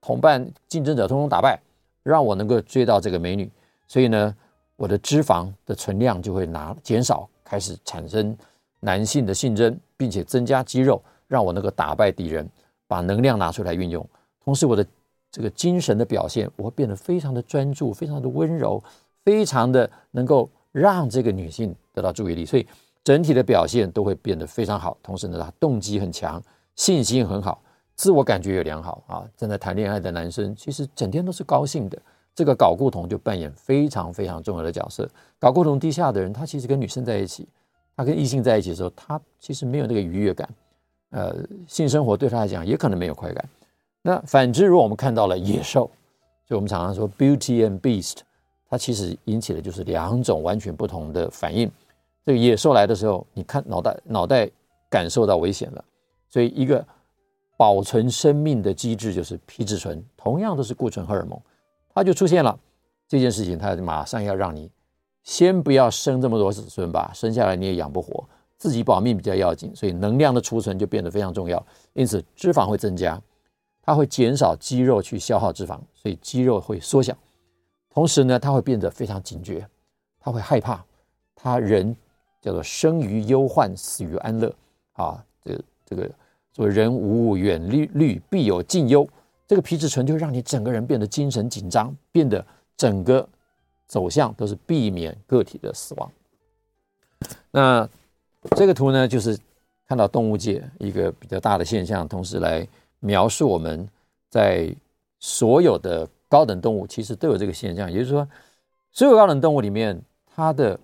[0.00, 1.60] 同伴、竞争者通通打败，
[2.02, 3.52] 让我能够追到这个美女。
[3.86, 4.34] 所以呢，
[4.76, 8.34] 我的脂肪的存量就会拿减少，开始产生
[8.80, 12.48] 男性的性征，并且增加肌肉，让我能够打败敌人，
[12.86, 14.08] 把能量拿出来运用。
[14.44, 14.86] 同时，我的
[15.30, 18.82] 这个精神的表现，我会变得非常的专注，非常的温柔，
[19.24, 22.66] 非常的能够让这个女性得到注意力，所以
[23.04, 24.96] 整体的表现都会变得非常好。
[25.02, 26.42] 同时呢，他动机很强，
[26.76, 27.62] 信心很好，
[27.94, 29.24] 自我感觉也良好啊。
[29.36, 31.98] 正在谈恋爱的男生，其实整天都是高兴的。
[32.34, 35.06] 这个睾固酮就扮演非常非常重要的角色。
[35.38, 37.46] 睾固酮低下的人，他其实跟女生在一起，
[37.94, 40.48] 他跟异性在一起的时候，他其实没有那个愉悦感，
[41.10, 43.48] 呃，性生活对他来讲也可能没有快感。
[44.02, 45.88] 那反之，如果我们看到了野兽，
[46.46, 48.18] 所以我们常常说 Beauty and Beast，
[48.68, 51.70] 它其实引起的就是两种完全不同的反应。
[52.26, 54.50] 这个野兽来的时候，你看脑袋脑袋
[54.90, 55.84] 感受到危险了，
[56.28, 56.84] 所以一个
[57.56, 61.40] 保存生命的机制就是皮质醇，同样都是固醇荷尔蒙，
[61.94, 62.58] 它就出现了
[63.06, 64.68] 这件事情，它马上要让你
[65.22, 73.20] 先不要生这么多子孙吧，生下来你也养不活，自己保命比较要紧，所以能量的储存就变得非常重要，因此脂肪会增加。
[73.84, 77.16] 它会减少肌肉去消耗脂肪，所以肌肉会缩小。
[77.90, 79.66] 同时呢，它会变得非常警觉，
[80.20, 80.82] 它会害怕。
[81.34, 81.94] 他人
[82.40, 84.54] 叫做生于忧患，死于安乐
[84.92, 85.22] 啊。
[85.44, 86.08] 这、这个
[86.54, 89.06] 说人无远虑虑，必有近忧。
[89.48, 93.28] 这个皮质醇就会让你整个人变得精神紧张，变得整个
[93.88, 96.08] 走向都是避免个体的死亡。
[97.50, 97.88] 那
[98.56, 99.36] 这个图呢，就是
[99.88, 102.64] 看到动物界一个比较大的现象，同时来。
[103.04, 103.88] 描述我们
[104.30, 104.72] 在
[105.18, 108.26] 所有的高等动物其实都有这个现象，也就是说，
[108.92, 110.00] 所有高等动物里面，
[110.34, 110.78] 它的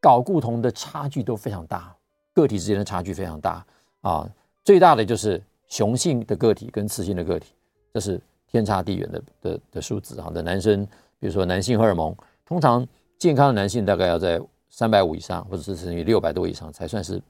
[0.00, 1.94] 睾固酮的差距都非常大，
[2.34, 3.64] 个体之间的差距非常大
[4.00, 4.28] 啊。
[4.64, 7.54] 最大的就是雄性的个体跟雌性的个体，
[7.94, 10.28] 这是天差地远的的的数字啊。
[10.30, 10.84] 的男生，
[11.20, 12.84] 比如说男性荷尔蒙，通常
[13.18, 17.22] 健康的男性大概要在三百五以上，或者是乘以六百多以上，才算是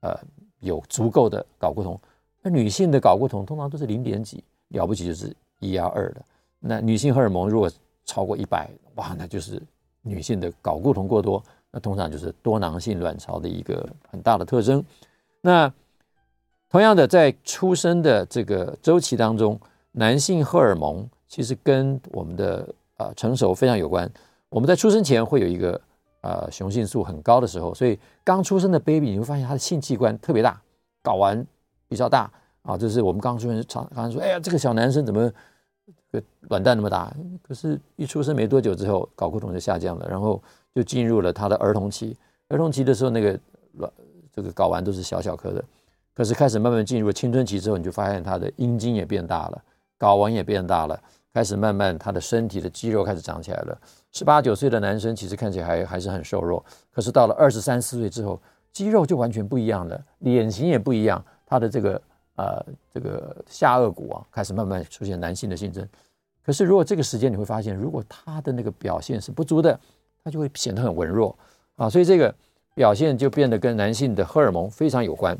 [0.00, 0.14] 呃
[0.60, 1.98] 有足够的睾固酮。
[2.42, 6.22] 那女性的睾固酮通常都是零点几，了不起就是一啊二的。
[6.60, 7.70] 那女性荷尔蒙如果
[8.04, 9.60] 超过一百，哇，那就是
[10.02, 14.84] 女性的睾固酮过多，那通常就是多囊性卵巢的一个很大的特征。
[15.40, 15.72] 那
[16.68, 19.58] 同样的，在出生的这个周期当中，
[19.92, 24.10] 男性荷尔蒙其实跟我们的呃成熟非常有关。
[24.48, 25.80] 我们在出生前会有一个
[26.22, 30.60] 呃雄性素很高的时候，所以刚出生的 baby 你会发现他的性器官特别大，
[31.02, 31.46] 睾丸。
[31.88, 32.30] 比较大
[32.62, 35.32] 啊，就是我们刚出生常常说，哎呀，这个小男生怎么
[36.12, 37.12] 个卵蛋那么大？
[37.42, 40.42] 可是，一出生没多久之后，睾固酮就下降了，然后
[40.74, 42.16] 就进入了他的儿童期。
[42.48, 43.38] 儿童期的时候，那个
[43.72, 43.90] 卵
[44.32, 45.64] 这个睾丸都是小小颗的。
[46.14, 49.62] 可是开始慢慢进入青春期之后，你就发现他的阴茎也变大了，
[49.98, 51.00] 睾丸也变大了，
[51.32, 53.78] 开始慢慢他的身体的肌肉开始长起来了。
[54.12, 58.40] 十八九岁的男生其实看起来还还是很瘦弱，可是到了二十三四岁之后，
[58.72, 61.24] 肌肉就完全不一样了，脸型也不一样。
[61.48, 62.02] 他的这个
[62.36, 65.88] 呃这个下颚骨啊，开始慢慢出现男性的性征。
[66.44, 69.80] 可是如果这个时间你会发现，如果他的那个表现是不足的，
[70.22, 71.34] 他就会显得很文弱
[71.76, 71.88] 啊。
[71.88, 72.34] 所以这个
[72.74, 75.36] 表现就变得跟男性的荷尔蒙非常有关。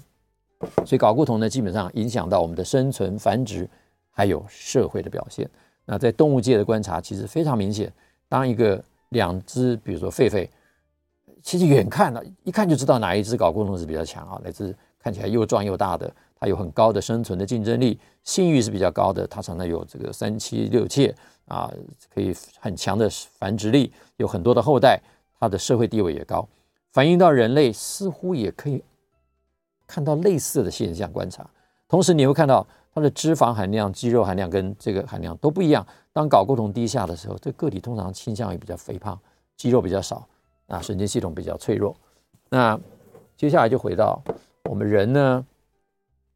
[0.87, 3.69] 所以睾固酮呢，基本上影响到我们的生存、繁殖，
[4.11, 5.49] 还有社会的表现。
[5.85, 7.93] 那在动物界的观察，其实非常明显。
[8.29, 10.49] 当一个两只，比如说狒狒，
[11.43, 14.75] 其实远看了一看就知道哪一只睾固酮是比较强啊，哪只。
[14.99, 21.15] 看起来又壮又大的，它有很高的生存的竞争力，性欲是比较高的，它常常有这个三妻六妾
[21.47, 21.73] 啊，
[22.13, 25.01] 可以很强的繁殖力，有很多的后代，
[25.39, 26.47] 它的社会地位也高。
[26.93, 28.83] 反映到人类似乎也可以
[29.87, 31.49] 看到类似的现象观察。
[31.87, 35.87] 同时，你会看到它的脂肪含量、肌肉含量跟这个含量都不一样。
[36.13, 39.19] 当睾固酮低下的时候，这个体通常倾向于比较肥胖，
[39.57, 40.27] 肌肉比较少，
[40.67, 41.97] 啊，神经系统比较脆弱。
[42.51, 42.79] 那
[43.37, 44.21] 接下来就回到
[44.69, 45.47] 我们人呢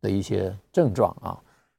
[0.01, 1.39] 的一些症状啊。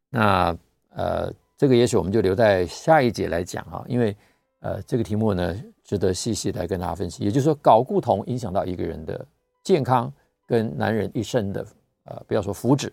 [0.09, 0.57] 那
[0.89, 4.15] 呃，这个也许我们就留在下一节来讲啊，因为
[4.59, 7.23] 呃，这个题目呢值得细细来跟大家分析。
[7.23, 9.25] 也就是说，睾固酮影响到一个人的
[9.63, 10.11] 健康
[10.45, 11.65] 跟男人一生的
[12.05, 12.89] 呃，不要说福祉。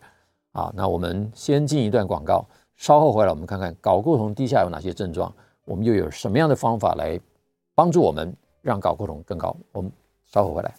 [0.53, 2.45] 啊，那我们先进一段广告，
[2.77, 5.33] 稍后回来我们看看睾固酮低下有哪些症状，
[5.65, 7.21] 我们又有什么样的方法来
[7.73, 9.57] 帮助我们让睾固酮更高？
[9.71, 9.93] 我们
[10.27, 10.75] 稍后回来。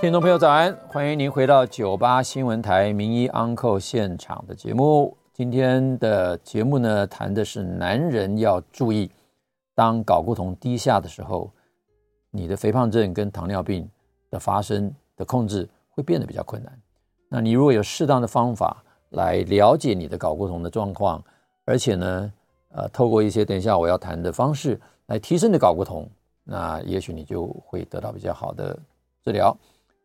[0.00, 5.14] 听众朋友早安，欢迎您回到九八新闻台名医 Uncle 现场的节目。
[5.34, 9.10] 今天的节目呢，谈的是男人要注意，
[9.74, 11.52] 当睾固酮低下的时候，
[12.30, 13.86] 你的肥胖症跟糖尿病
[14.30, 16.72] 的发生的控制会变得比较困难。
[17.28, 21.22] 那你如果有适当的方法来了解你的睾固酮的状况，
[21.66, 22.32] 而且呢，
[22.70, 26.08] 呃，透过一些等一下我要谈的方式来提升你的睾固酮，
[26.42, 28.74] 那也许你就会得到比较好的
[29.22, 29.54] 治疗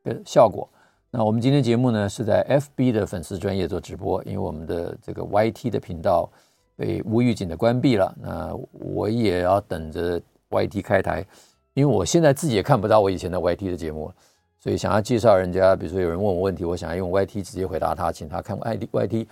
[0.05, 0.69] 的效果。
[1.11, 6.29] 那我们今天节目呢是在 FB 的粉丝专业做直播，因为我们的这个 YT 的频道
[6.77, 11.25] 被无预警的关闭了，那我也要等着 YT 开台，
[11.73, 14.09] 因为我现在自己也看不到我以前的 YT 的节目。
[14.57, 19.27] 所以想要介绍人家，比如说有人问我问题，我想要用 YT 直接回答他，请他看 YT。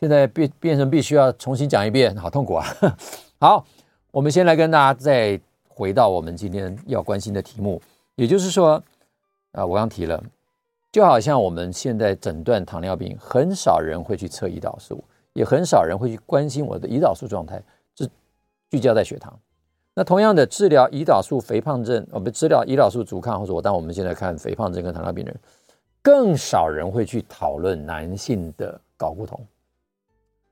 [0.00, 2.66] 现在变变成必须要重新讲一遍，好痛苦啊！
[3.38, 3.64] 好，
[4.10, 7.80] 我们先来跟大家再回到我们今天要关心的题目，
[8.16, 8.82] 也就是说，
[9.54, 10.22] 啊，我刚提了，
[10.90, 15.02] 就好像我们现在诊断糖尿病，很少人会去测胰岛素，
[15.32, 17.62] 也很少人会去关心我的胰岛素状态，
[17.96, 18.10] 是
[18.68, 19.32] 聚焦在血糖。
[19.94, 25.36] 那同样的治疗胰岛素肥胖症，我们治疗胰岛素阻抗，或者我当我们现在看肥胖症跟糖尿病人，
[26.02, 29.40] 更少人会去讨论男性的睾固酮。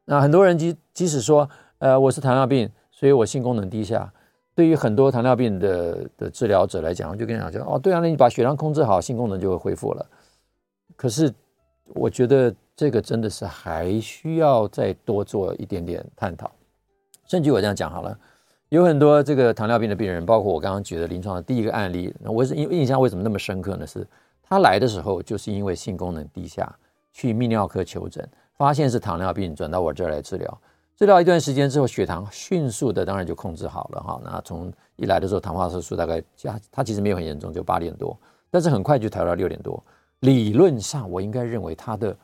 [0.04, 4.12] 那很多人即即使说，呃，我是糖尿病，所以我性功能低下。
[4.54, 10.06] 对于很多糖尿病的的治疗者来讲，我就跟你讲，就哦，对啊，那你把血糖控制好，性功能就会恢复了。
[10.96, 11.32] 可是
[11.94, 16.50] 我觉得这个真的是还需要再多做一点点探讨。
[17.26, 18.18] 甚至我这样讲好了。
[18.68, 23.86] 有很多这个糖尿病的病人，包括我刚刚举的临床的第一个案例，我是印印象为什么那么深刻呢？
[23.86, 24.06] 是
[24.42, 26.74] 他来的时候就是因为性功能低下，
[27.12, 28.26] 去泌尿科求诊，
[28.56, 30.60] 发现是糖尿病，转到我这儿来治疗。
[31.02, 34.20] 治疗一段时间之后，血糖迅速的当然就控制好了哈。
[34.22, 38.16] 那从一来的时候，糖化色素大概加，他其实没有很严重，就八点多，
[38.52, 39.82] 但是很快就调到六点多。
[40.20, 42.16] 理论上我应该认为他的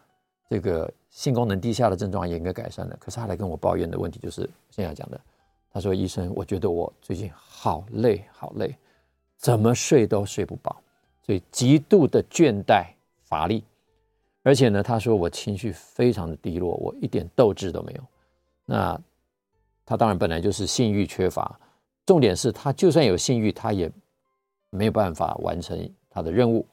[0.49, 5.21] 这个性功能低下的症状也应该改善了，可是他来跟我抱怨的问题就是现在讲的。
[5.73, 8.73] 他说：“医生，我觉得我最近好累，好累，
[9.37, 10.81] 怎么睡都睡不饱，
[11.27, 12.85] 所以极度的倦怠、
[13.25, 13.65] 乏力，
[14.45, 18.03] 而且呢，他说我情绪非常的低落，我一点斗志都没有。
[18.71, 19.01] 那
[19.87, 21.59] 他当然本来就是性欲缺乏，
[22.05, 23.91] 重点是他就算有性欲，他也
[24.69, 26.67] 没有办法完成他的任务。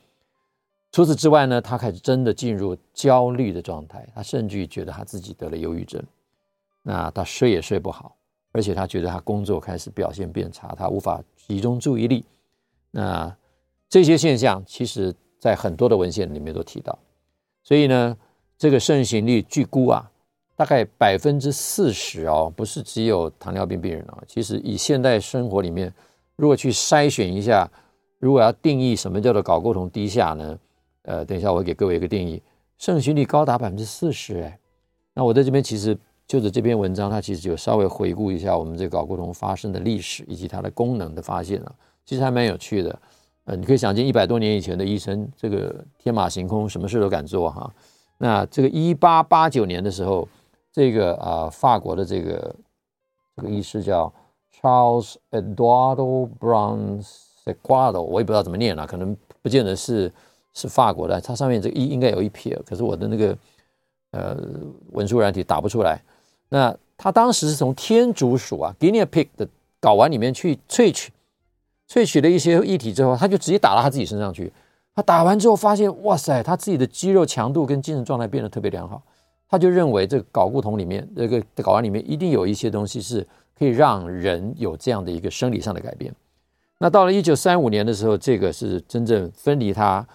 [0.92, 6.04] 除此之外呢，他开始真的进入焦虑的状态，他甚至于觉得他自己得了忧郁症，
[6.84, 8.14] 那他睡也睡不好。”
[8.52, 12.26] 而且他觉得他工作开始表现变差，他无法集中注意力。
[12.92, 13.34] 那
[13.90, 16.98] 这些现象其实在很多的文献里面都提到。
[17.64, 18.18] 所以呢，
[18.58, 20.10] 这个盛行率据估啊，
[20.56, 24.24] 大概百分之四十哦，不是只有糖尿病病人啊。
[24.28, 25.94] 其实以现代生活里面，
[26.36, 27.70] 如果去筛选一下，
[28.20, 30.60] 如果要定义什么叫做睾固酮低下呢？
[31.04, 32.42] 呃，等一下我会给各位一个定义，
[32.78, 34.60] 盛行率高达百分之四十哎。
[35.14, 35.98] 那我在这边其实。
[36.28, 41.72] 就是这篇文章，它其实就稍微回顾一下我们这个睾固酮发生的历史以及它的功能的发现啊，
[42.04, 43.00] 其实还蛮有趣的。
[43.44, 47.72] 呃，你可以想见一百多年以前的医生，这个天马行空，什么事都敢做哈。
[48.18, 50.28] 那这个一八八九年的时候，
[50.76, 52.54] 这个啊法国的这个
[53.38, 54.12] 这个医师叫
[54.60, 57.02] Charles Eduardo Brown
[57.46, 60.12] Sequard，我也不知道怎么念了，可能不见得是
[60.54, 63.38] 是法国的，它上面这个一应该有一撇，可是我的那个
[64.12, 64.38] 呃
[64.92, 65.98] 文书软体打不出来。
[66.50, 69.48] 那他当时是从天竺鼠啊，guinea pig 的
[69.80, 71.14] 睾丸里面去萃取，
[71.90, 74.52] 萃取了一些液体之后，他就直接打到他自己身上去。
[74.94, 79.02] 他打完之后发现，哇塞，他自己的肌肉强度跟精神状态变得特别良好。
[79.50, 83.26] 他就认为这个睾固酮里面，这个睾丸里面一定有一些东西是
[83.58, 86.14] 可以让人有这样的一个生理上的改变。
[86.80, 90.06] 那到了一九三五年的时候，这个是真正分离它，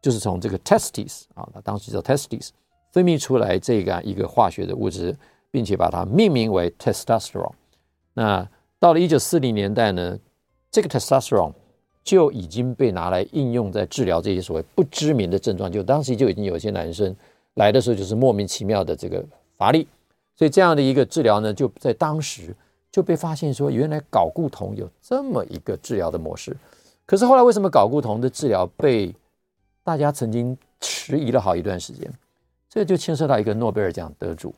[0.00, 2.48] 就是从这个 testes 啊，他当时叫 testes
[2.92, 5.16] 分泌出来这个一个化学的物质。
[5.48, 7.54] 并且把它命名为 testosterone。
[8.12, 8.46] 那
[8.78, 10.18] 到了一九四零年代呢，
[10.70, 11.54] 这个 testosterone
[12.04, 15.72] 就已经被拿来应用在治疗这些所谓不知名的症状。
[15.72, 17.14] 就当时就已经有些男生
[17.56, 19.22] 来的时候就是莫名其妙的这个
[19.58, 19.86] 乏力，
[20.34, 22.56] 所以这样的一个治疗呢，就在当时
[22.90, 26.56] 就被发现说，原来睾固酮有这么一个治疗的模式。
[27.04, 29.14] 可是后来为什么睾固酮的治疗被
[29.84, 32.10] 大家曾经迟疑了好一段时间？
[32.70, 34.54] 这就牵涉到一个诺贝尔奖得主，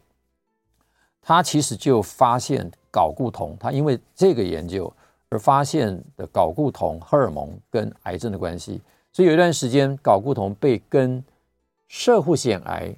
[1.20, 4.92] 他其实就发现睾固酮，他因为这个研究。
[5.30, 8.80] 而发现的睾固酮荷尔蒙跟癌症的关系，
[9.12, 11.22] 所以有一段时间睾固酮被跟
[11.88, 12.94] 摄护腺癌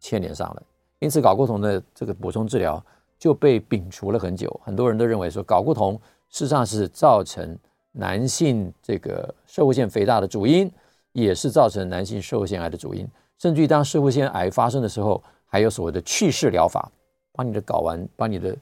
[0.00, 0.62] 牵连上了，
[0.98, 2.84] 因此睾固酮的这个补充治疗
[3.18, 4.60] 就被摒除了很久。
[4.64, 5.94] 很多人都认为说睾固酮
[6.30, 7.56] 事实上是造成
[7.92, 10.70] 男性这个摄护腺肥大的主因，
[11.12, 13.06] 也是造成男性摄护腺癌的主因。
[13.38, 16.90] 甚至于当摄护腺癌发生的时候，还有所谓的去势疗法，
[17.32, 18.56] 把你的睾丸、把你的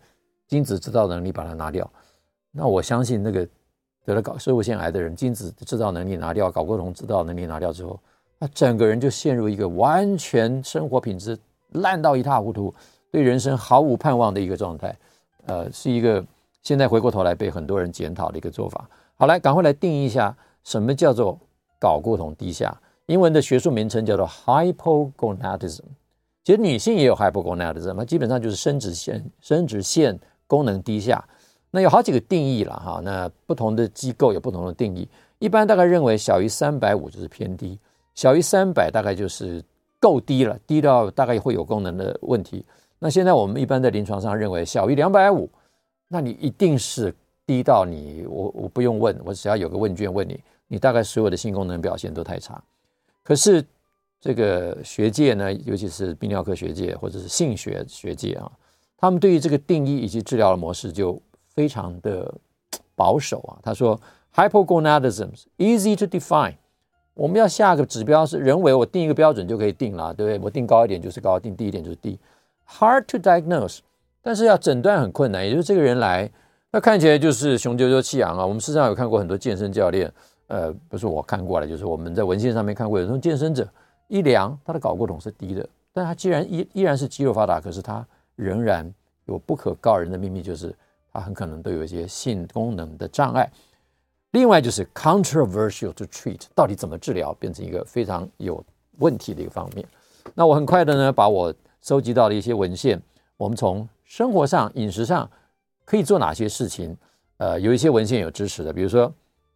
[0.46, 1.88] 精子制造能力把它拿掉。
[2.50, 3.46] 那我相信，那个
[4.04, 8.00] 得了睾摄护腺癌的人，精子制造能力拿掉，睾固酮制造能力拿掉之后，
[8.40, 11.36] 他整个人就陷入一个完全生活品质
[11.72, 12.72] 烂到一塌糊涂，
[13.10, 14.96] 对人生毫无盼望的一个状态。
[15.46, 16.24] 呃，是一个
[16.62, 18.88] 现在回过头来被很多人检讨的一个做法。
[19.16, 21.38] 好，来，赶快来定义一下什么叫做
[21.80, 22.78] 睾固酮低下。
[23.06, 25.80] 英文的学术名称叫做 hypogonadism。
[26.44, 31.24] 其实女性也有 hypogonadism，它基本上就是生殖腺生殖腺功能低下。
[31.70, 35.08] 那有好几个定义了哈，那不同的机构有不同的定义。
[35.38, 37.78] 一般大概认为小于三百五就是偏低，
[38.18, 39.62] 小于三百大概就是
[40.00, 42.64] 够低了，低到大概会有功能的问题。
[42.98, 45.48] 那现在我们一般在临床上认为小于两百五，
[46.08, 47.14] 那你一定是
[47.46, 52.60] 低到你我我不用问，我只要有个问卷问你，你大概所有的性功能表现都太差。
[53.22, 53.64] 可是
[54.20, 58.50] 这个学界呢，尤其是泌尿科学界或者是性学学界啊，
[58.96, 61.22] 他们对于这个定义以及治疗的模式就。
[61.54, 62.32] 非常的
[62.94, 64.00] 保守啊，他说
[64.32, 66.54] hypogonadism easy to define，
[67.18, 70.38] 我们要下个指标是人为，我定一个标准就可以定了，对不对？
[70.38, 72.16] 我定高一点就是高，定低一点就是低。
[72.68, 73.80] Hard to diagnose，
[74.22, 76.30] 但是要诊断很困难，也就是这个人来，
[76.70, 78.46] 那看起来就是雄赳赳气昂啊。
[78.46, 80.08] 我们事实上有看过很多健身教练，
[80.46, 83.68] 呃，不是我看过了，就是我们在文献上面看过，有种健身者
[84.06, 88.06] 一量他的睾固酮是低的，但他既然依依然是肌肉发达，可是他
[88.36, 88.88] 仍然
[89.24, 90.72] 有不可告人的秘密，就是。
[91.10, 93.50] 他很可能都有一些性功能的障碍。
[94.32, 98.62] 另外就是 controversial to treat，到底怎么治疗，变成一个非常有
[98.98, 99.86] 问题的一个方面。
[100.34, 103.00] 那我很快的呢，把我收集到的一些文献，
[103.36, 105.28] 我们从生活上、饮食上
[105.84, 106.96] 可以做哪些事情？
[107.38, 109.12] 呃，有一些文献有支持的，比如说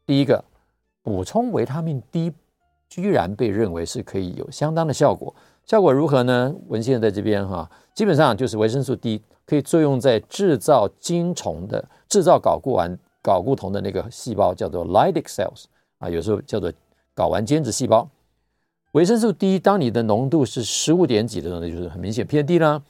[0.06, 0.42] 第一个，
[1.02, 2.32] 补充维他命 D，
[2.88, 5.34] 居然被认为是可以有相当的效果。
[5.64, 6.54] 效果如何呢？
[6.68, 9.22] 文献在这边哈，基本上就是维生素 D。
[9.44, 15.64] 可以作用在制造精虫的、制造睾固丸、睾固酮的那个细胞，叫做 Leydig cells
[15.98, 16.72] 啊，有时候叫做
[17.14, 18.08] 睾丸间质细胞。
[18.92, 22.82] 维生素 D，当你的浓度是十五点几的时候，就是很明显偏低了。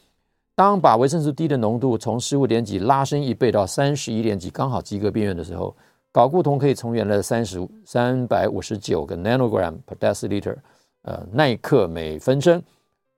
[0.55, 5.75] 当把维生素 D 的浓度从十五点几拉升一倍到三十一点几，刚好及格边缘的时候，
[6.13, 10.57] 睾固酮可以从原来的三十三百五十九个 nanogram per deciliter，
[11.03, 12.63] 呃，奈克每分升。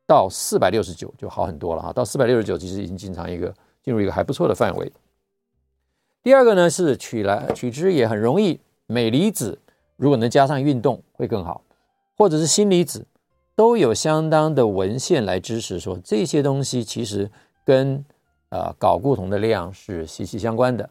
[0.06, 3.52] 到四百六十九就好很多了哈，到四百六十九其实已经经常一个
[3.82, 4.92] 进入一个还不错的范围。
[6.24, 8.58] 第二个呢是取来取之也很容易，
[8.88, 9.60] 镁离子
[9.96, 11.62] 如果能加上运动会更好，
[12.16, 13.06] 或者是锌离子
[13.54, 17.30] 都有相当的文献来支持说这些东西其实
[17.64, 18.04] 跟
[18.48, 20.90] 呃睾固酮的量是息息相关的。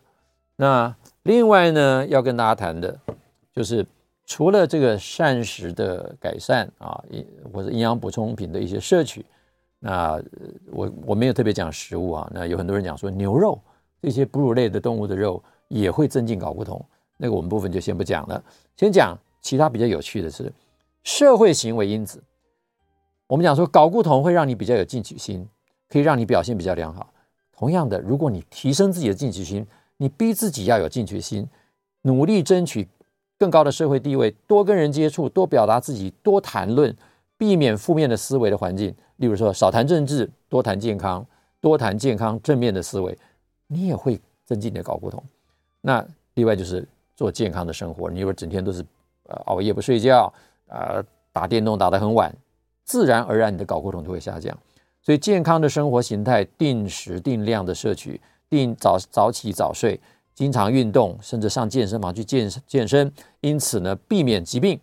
[0.56, 2.98] 那另外呢要跟大家谈的
[3.54, 3.86] 就是。
[4.26, 7.04] 除了这个膳食的改善啊，
[7.52, 9.24] 或者营养补充品的一些摄取，
[9.80, 10.18] 那
[10.72, 12.32] 我我没有特别讲食物啊。
[12.34, 13.60] 那有很多人讲说牛肉
[14.04, 16.86] 这些哺乳类的动物的肉也会增进睾固酮，
[17.16, 18.44] 那个我们部分就先不讲了。
[18.76, 20.52] 先讲其他比较有趣的是
[21.06, 22.22] 社会行为因子。
[23.28, 25.48] 我们讲说睾固酮会让你比较有进取心，
[25.88, 27.14] 可以让你表现比较良好。
[27.54, 31.48] 同样的，如果你提升自己的进取心，你逼自己要有进取心，
[32.02, 32.86] 努力争取。
[33.40, 36.94] 更高的社会地位，多跟人接触，多表达自己，多谈论，
[37.38, 38.94] 避免负面的思维的环境。
[39.18, 41.26] 例如说，少谈政治，多谈健康，
[41.60, 43.18] 多谈健康正面的思维，
[43.74, 45.24] 你也会增进你的睾固酮。
[45.82, 46.06] 那
[46.36, 48.86] 另外就是做健康的生活，你如果整天都是
[49.28, 50.32] 呃熬夜不睡觉，
[50.68, 52.34] 呃打电动打得很晚，
[52.86, 54.58] 自然而然你的睾固酮就会下降。
[55.02, 60.00] 所以健康的生活形态，定时定量的摄取，定早早起早睡。
[60.34, 63.12] 经常运动，甚至上健身房去健健身，
[63.42, 64.80] 因此呢，避免疾病。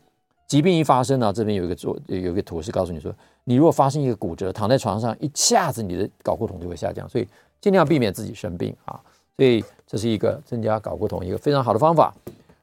[0.46, 3.12] 疾病一发生呢，这边有一个做有一个图是告诉你说，
[3.42, 7.26] 你如果发生一个骨折，躺在床上，一下子你的睾固酮就会下降，所以
[7.60, 9.00] 尽量避免自己生病啊。
[9.36, 12.14] 所以这是一个增加睾固酮一个非常好的方法。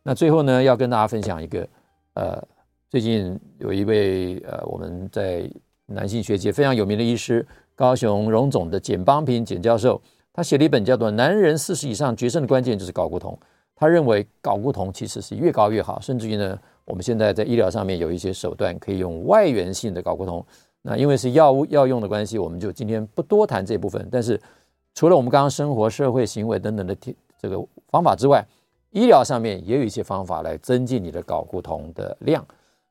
[0.04, 1.68] 那最后呢，要跟大家分享一个，
[2.14, 2.42] 呃，
[2.90, 5.50] 最近有一位呃，我们在
[5.88, 7.46] 男性学界非常有名的医师，
[7.76, 13.34] 高雄荣总的简邦平简教授，他写了一本叫做《男人四十以上决胜的关键就是睾固酮》。
[13.76, 20.46] 他认为睾固酮其实是越高越好，甚至于呢，我们现在在医疗上面有一些手段可以用外源性的睾固酮。
[20.82, 24.08] 那因为是药物药用的关系，我们就今天不多谈这部分。
[24.12, 24.40] 但是
[24.98, 26.98] 除了我们刚刚生活、社会行为等等的
[27.38, 28.44] 这个方法之外，
[28.90, 32.44] 医疗上面也有一些方法来增进你的睾固酮的量。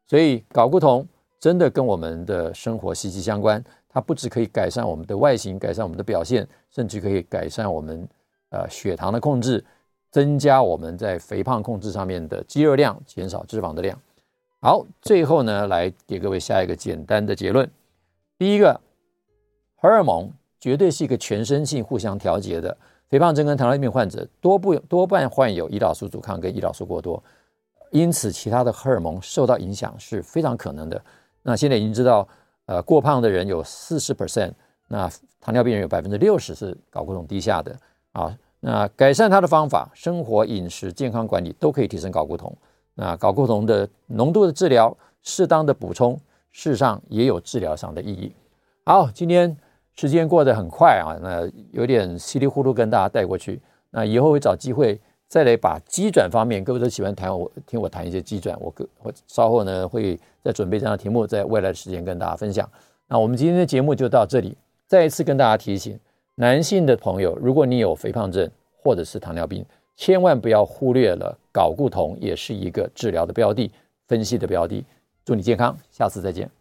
[0.07, 1.05] 所以睾固酮
[1.41, 3.61] 真的跟我们的生活息息相关。
[3.89, 8.09] 它不只可以改善我们的外形，改善我们的表现，甚至可以改善我们
[8.51, 9.65] 呃血糖的控制，
[10.13, 13.99] 增加我们在肥胖控制上面的肌肉量，减少脂肪的量。
[14.61, 17.69] 好，最后呢，来给各位下一个简单的结论。
[18.39, 18.81] 第一个，
[19.75, 20.31] 荷尔蒙
[20.67, 22.77] 绝对是一个全身性互相调节的。
[23.09, 27.23] 肥胖症跟糖尿病患者多不多半患有胰岛素阻抗跟胰岛素过多，
[27.93, 31.01] 因此其他的荷尔蒙受到影响是非常可能的。
[31.45, 32.27] 那现在已经知道。
[32.69, 34.51] 呃，过胖的人有四十 percent，
[34.89, 35.09] 那
[35.41, 37.73] 糖尿病人有百分之六十是睾固酮低下的
[38.11, 38.37] 啊。
[38.59, 42.53] 那改善它的方法，生活、饮食、健康管理都可以提升睾固酮。
[42.95, 44.93] 那睾固酮的浓度的治疗，
[45.23, 48.35] 适当的补充，事实上也有治疗上的意义。
[48.85, 49.57] 好，今天
[49.97, 53.61] 时间过得很快啊，那有点稀里糊涂跟大家带过去。
[53.91, 55.01] 那以后会找机会。
[55.29, 62.71] 再来把机转方面，各位都喜欢谈我听我谈一些机转，我个我稍后呢会再准备这样的题目，在未来的时间跟大家分享。
[63.09, 65.99] 那我们今天的节目就到这里，再一次跟大家提醒，
[66.37, 68.49] 男性的朋友，如果你有肥胖症
[68.81, 69.67] 或者是糖尿病，
[69.97, 73.69] 千万不要忽略了睾固酮，也是一个治疗的标的，
[74.07, 74.85] 分析的标的。
[75.25, 76.49] 祝你健康，下次再见。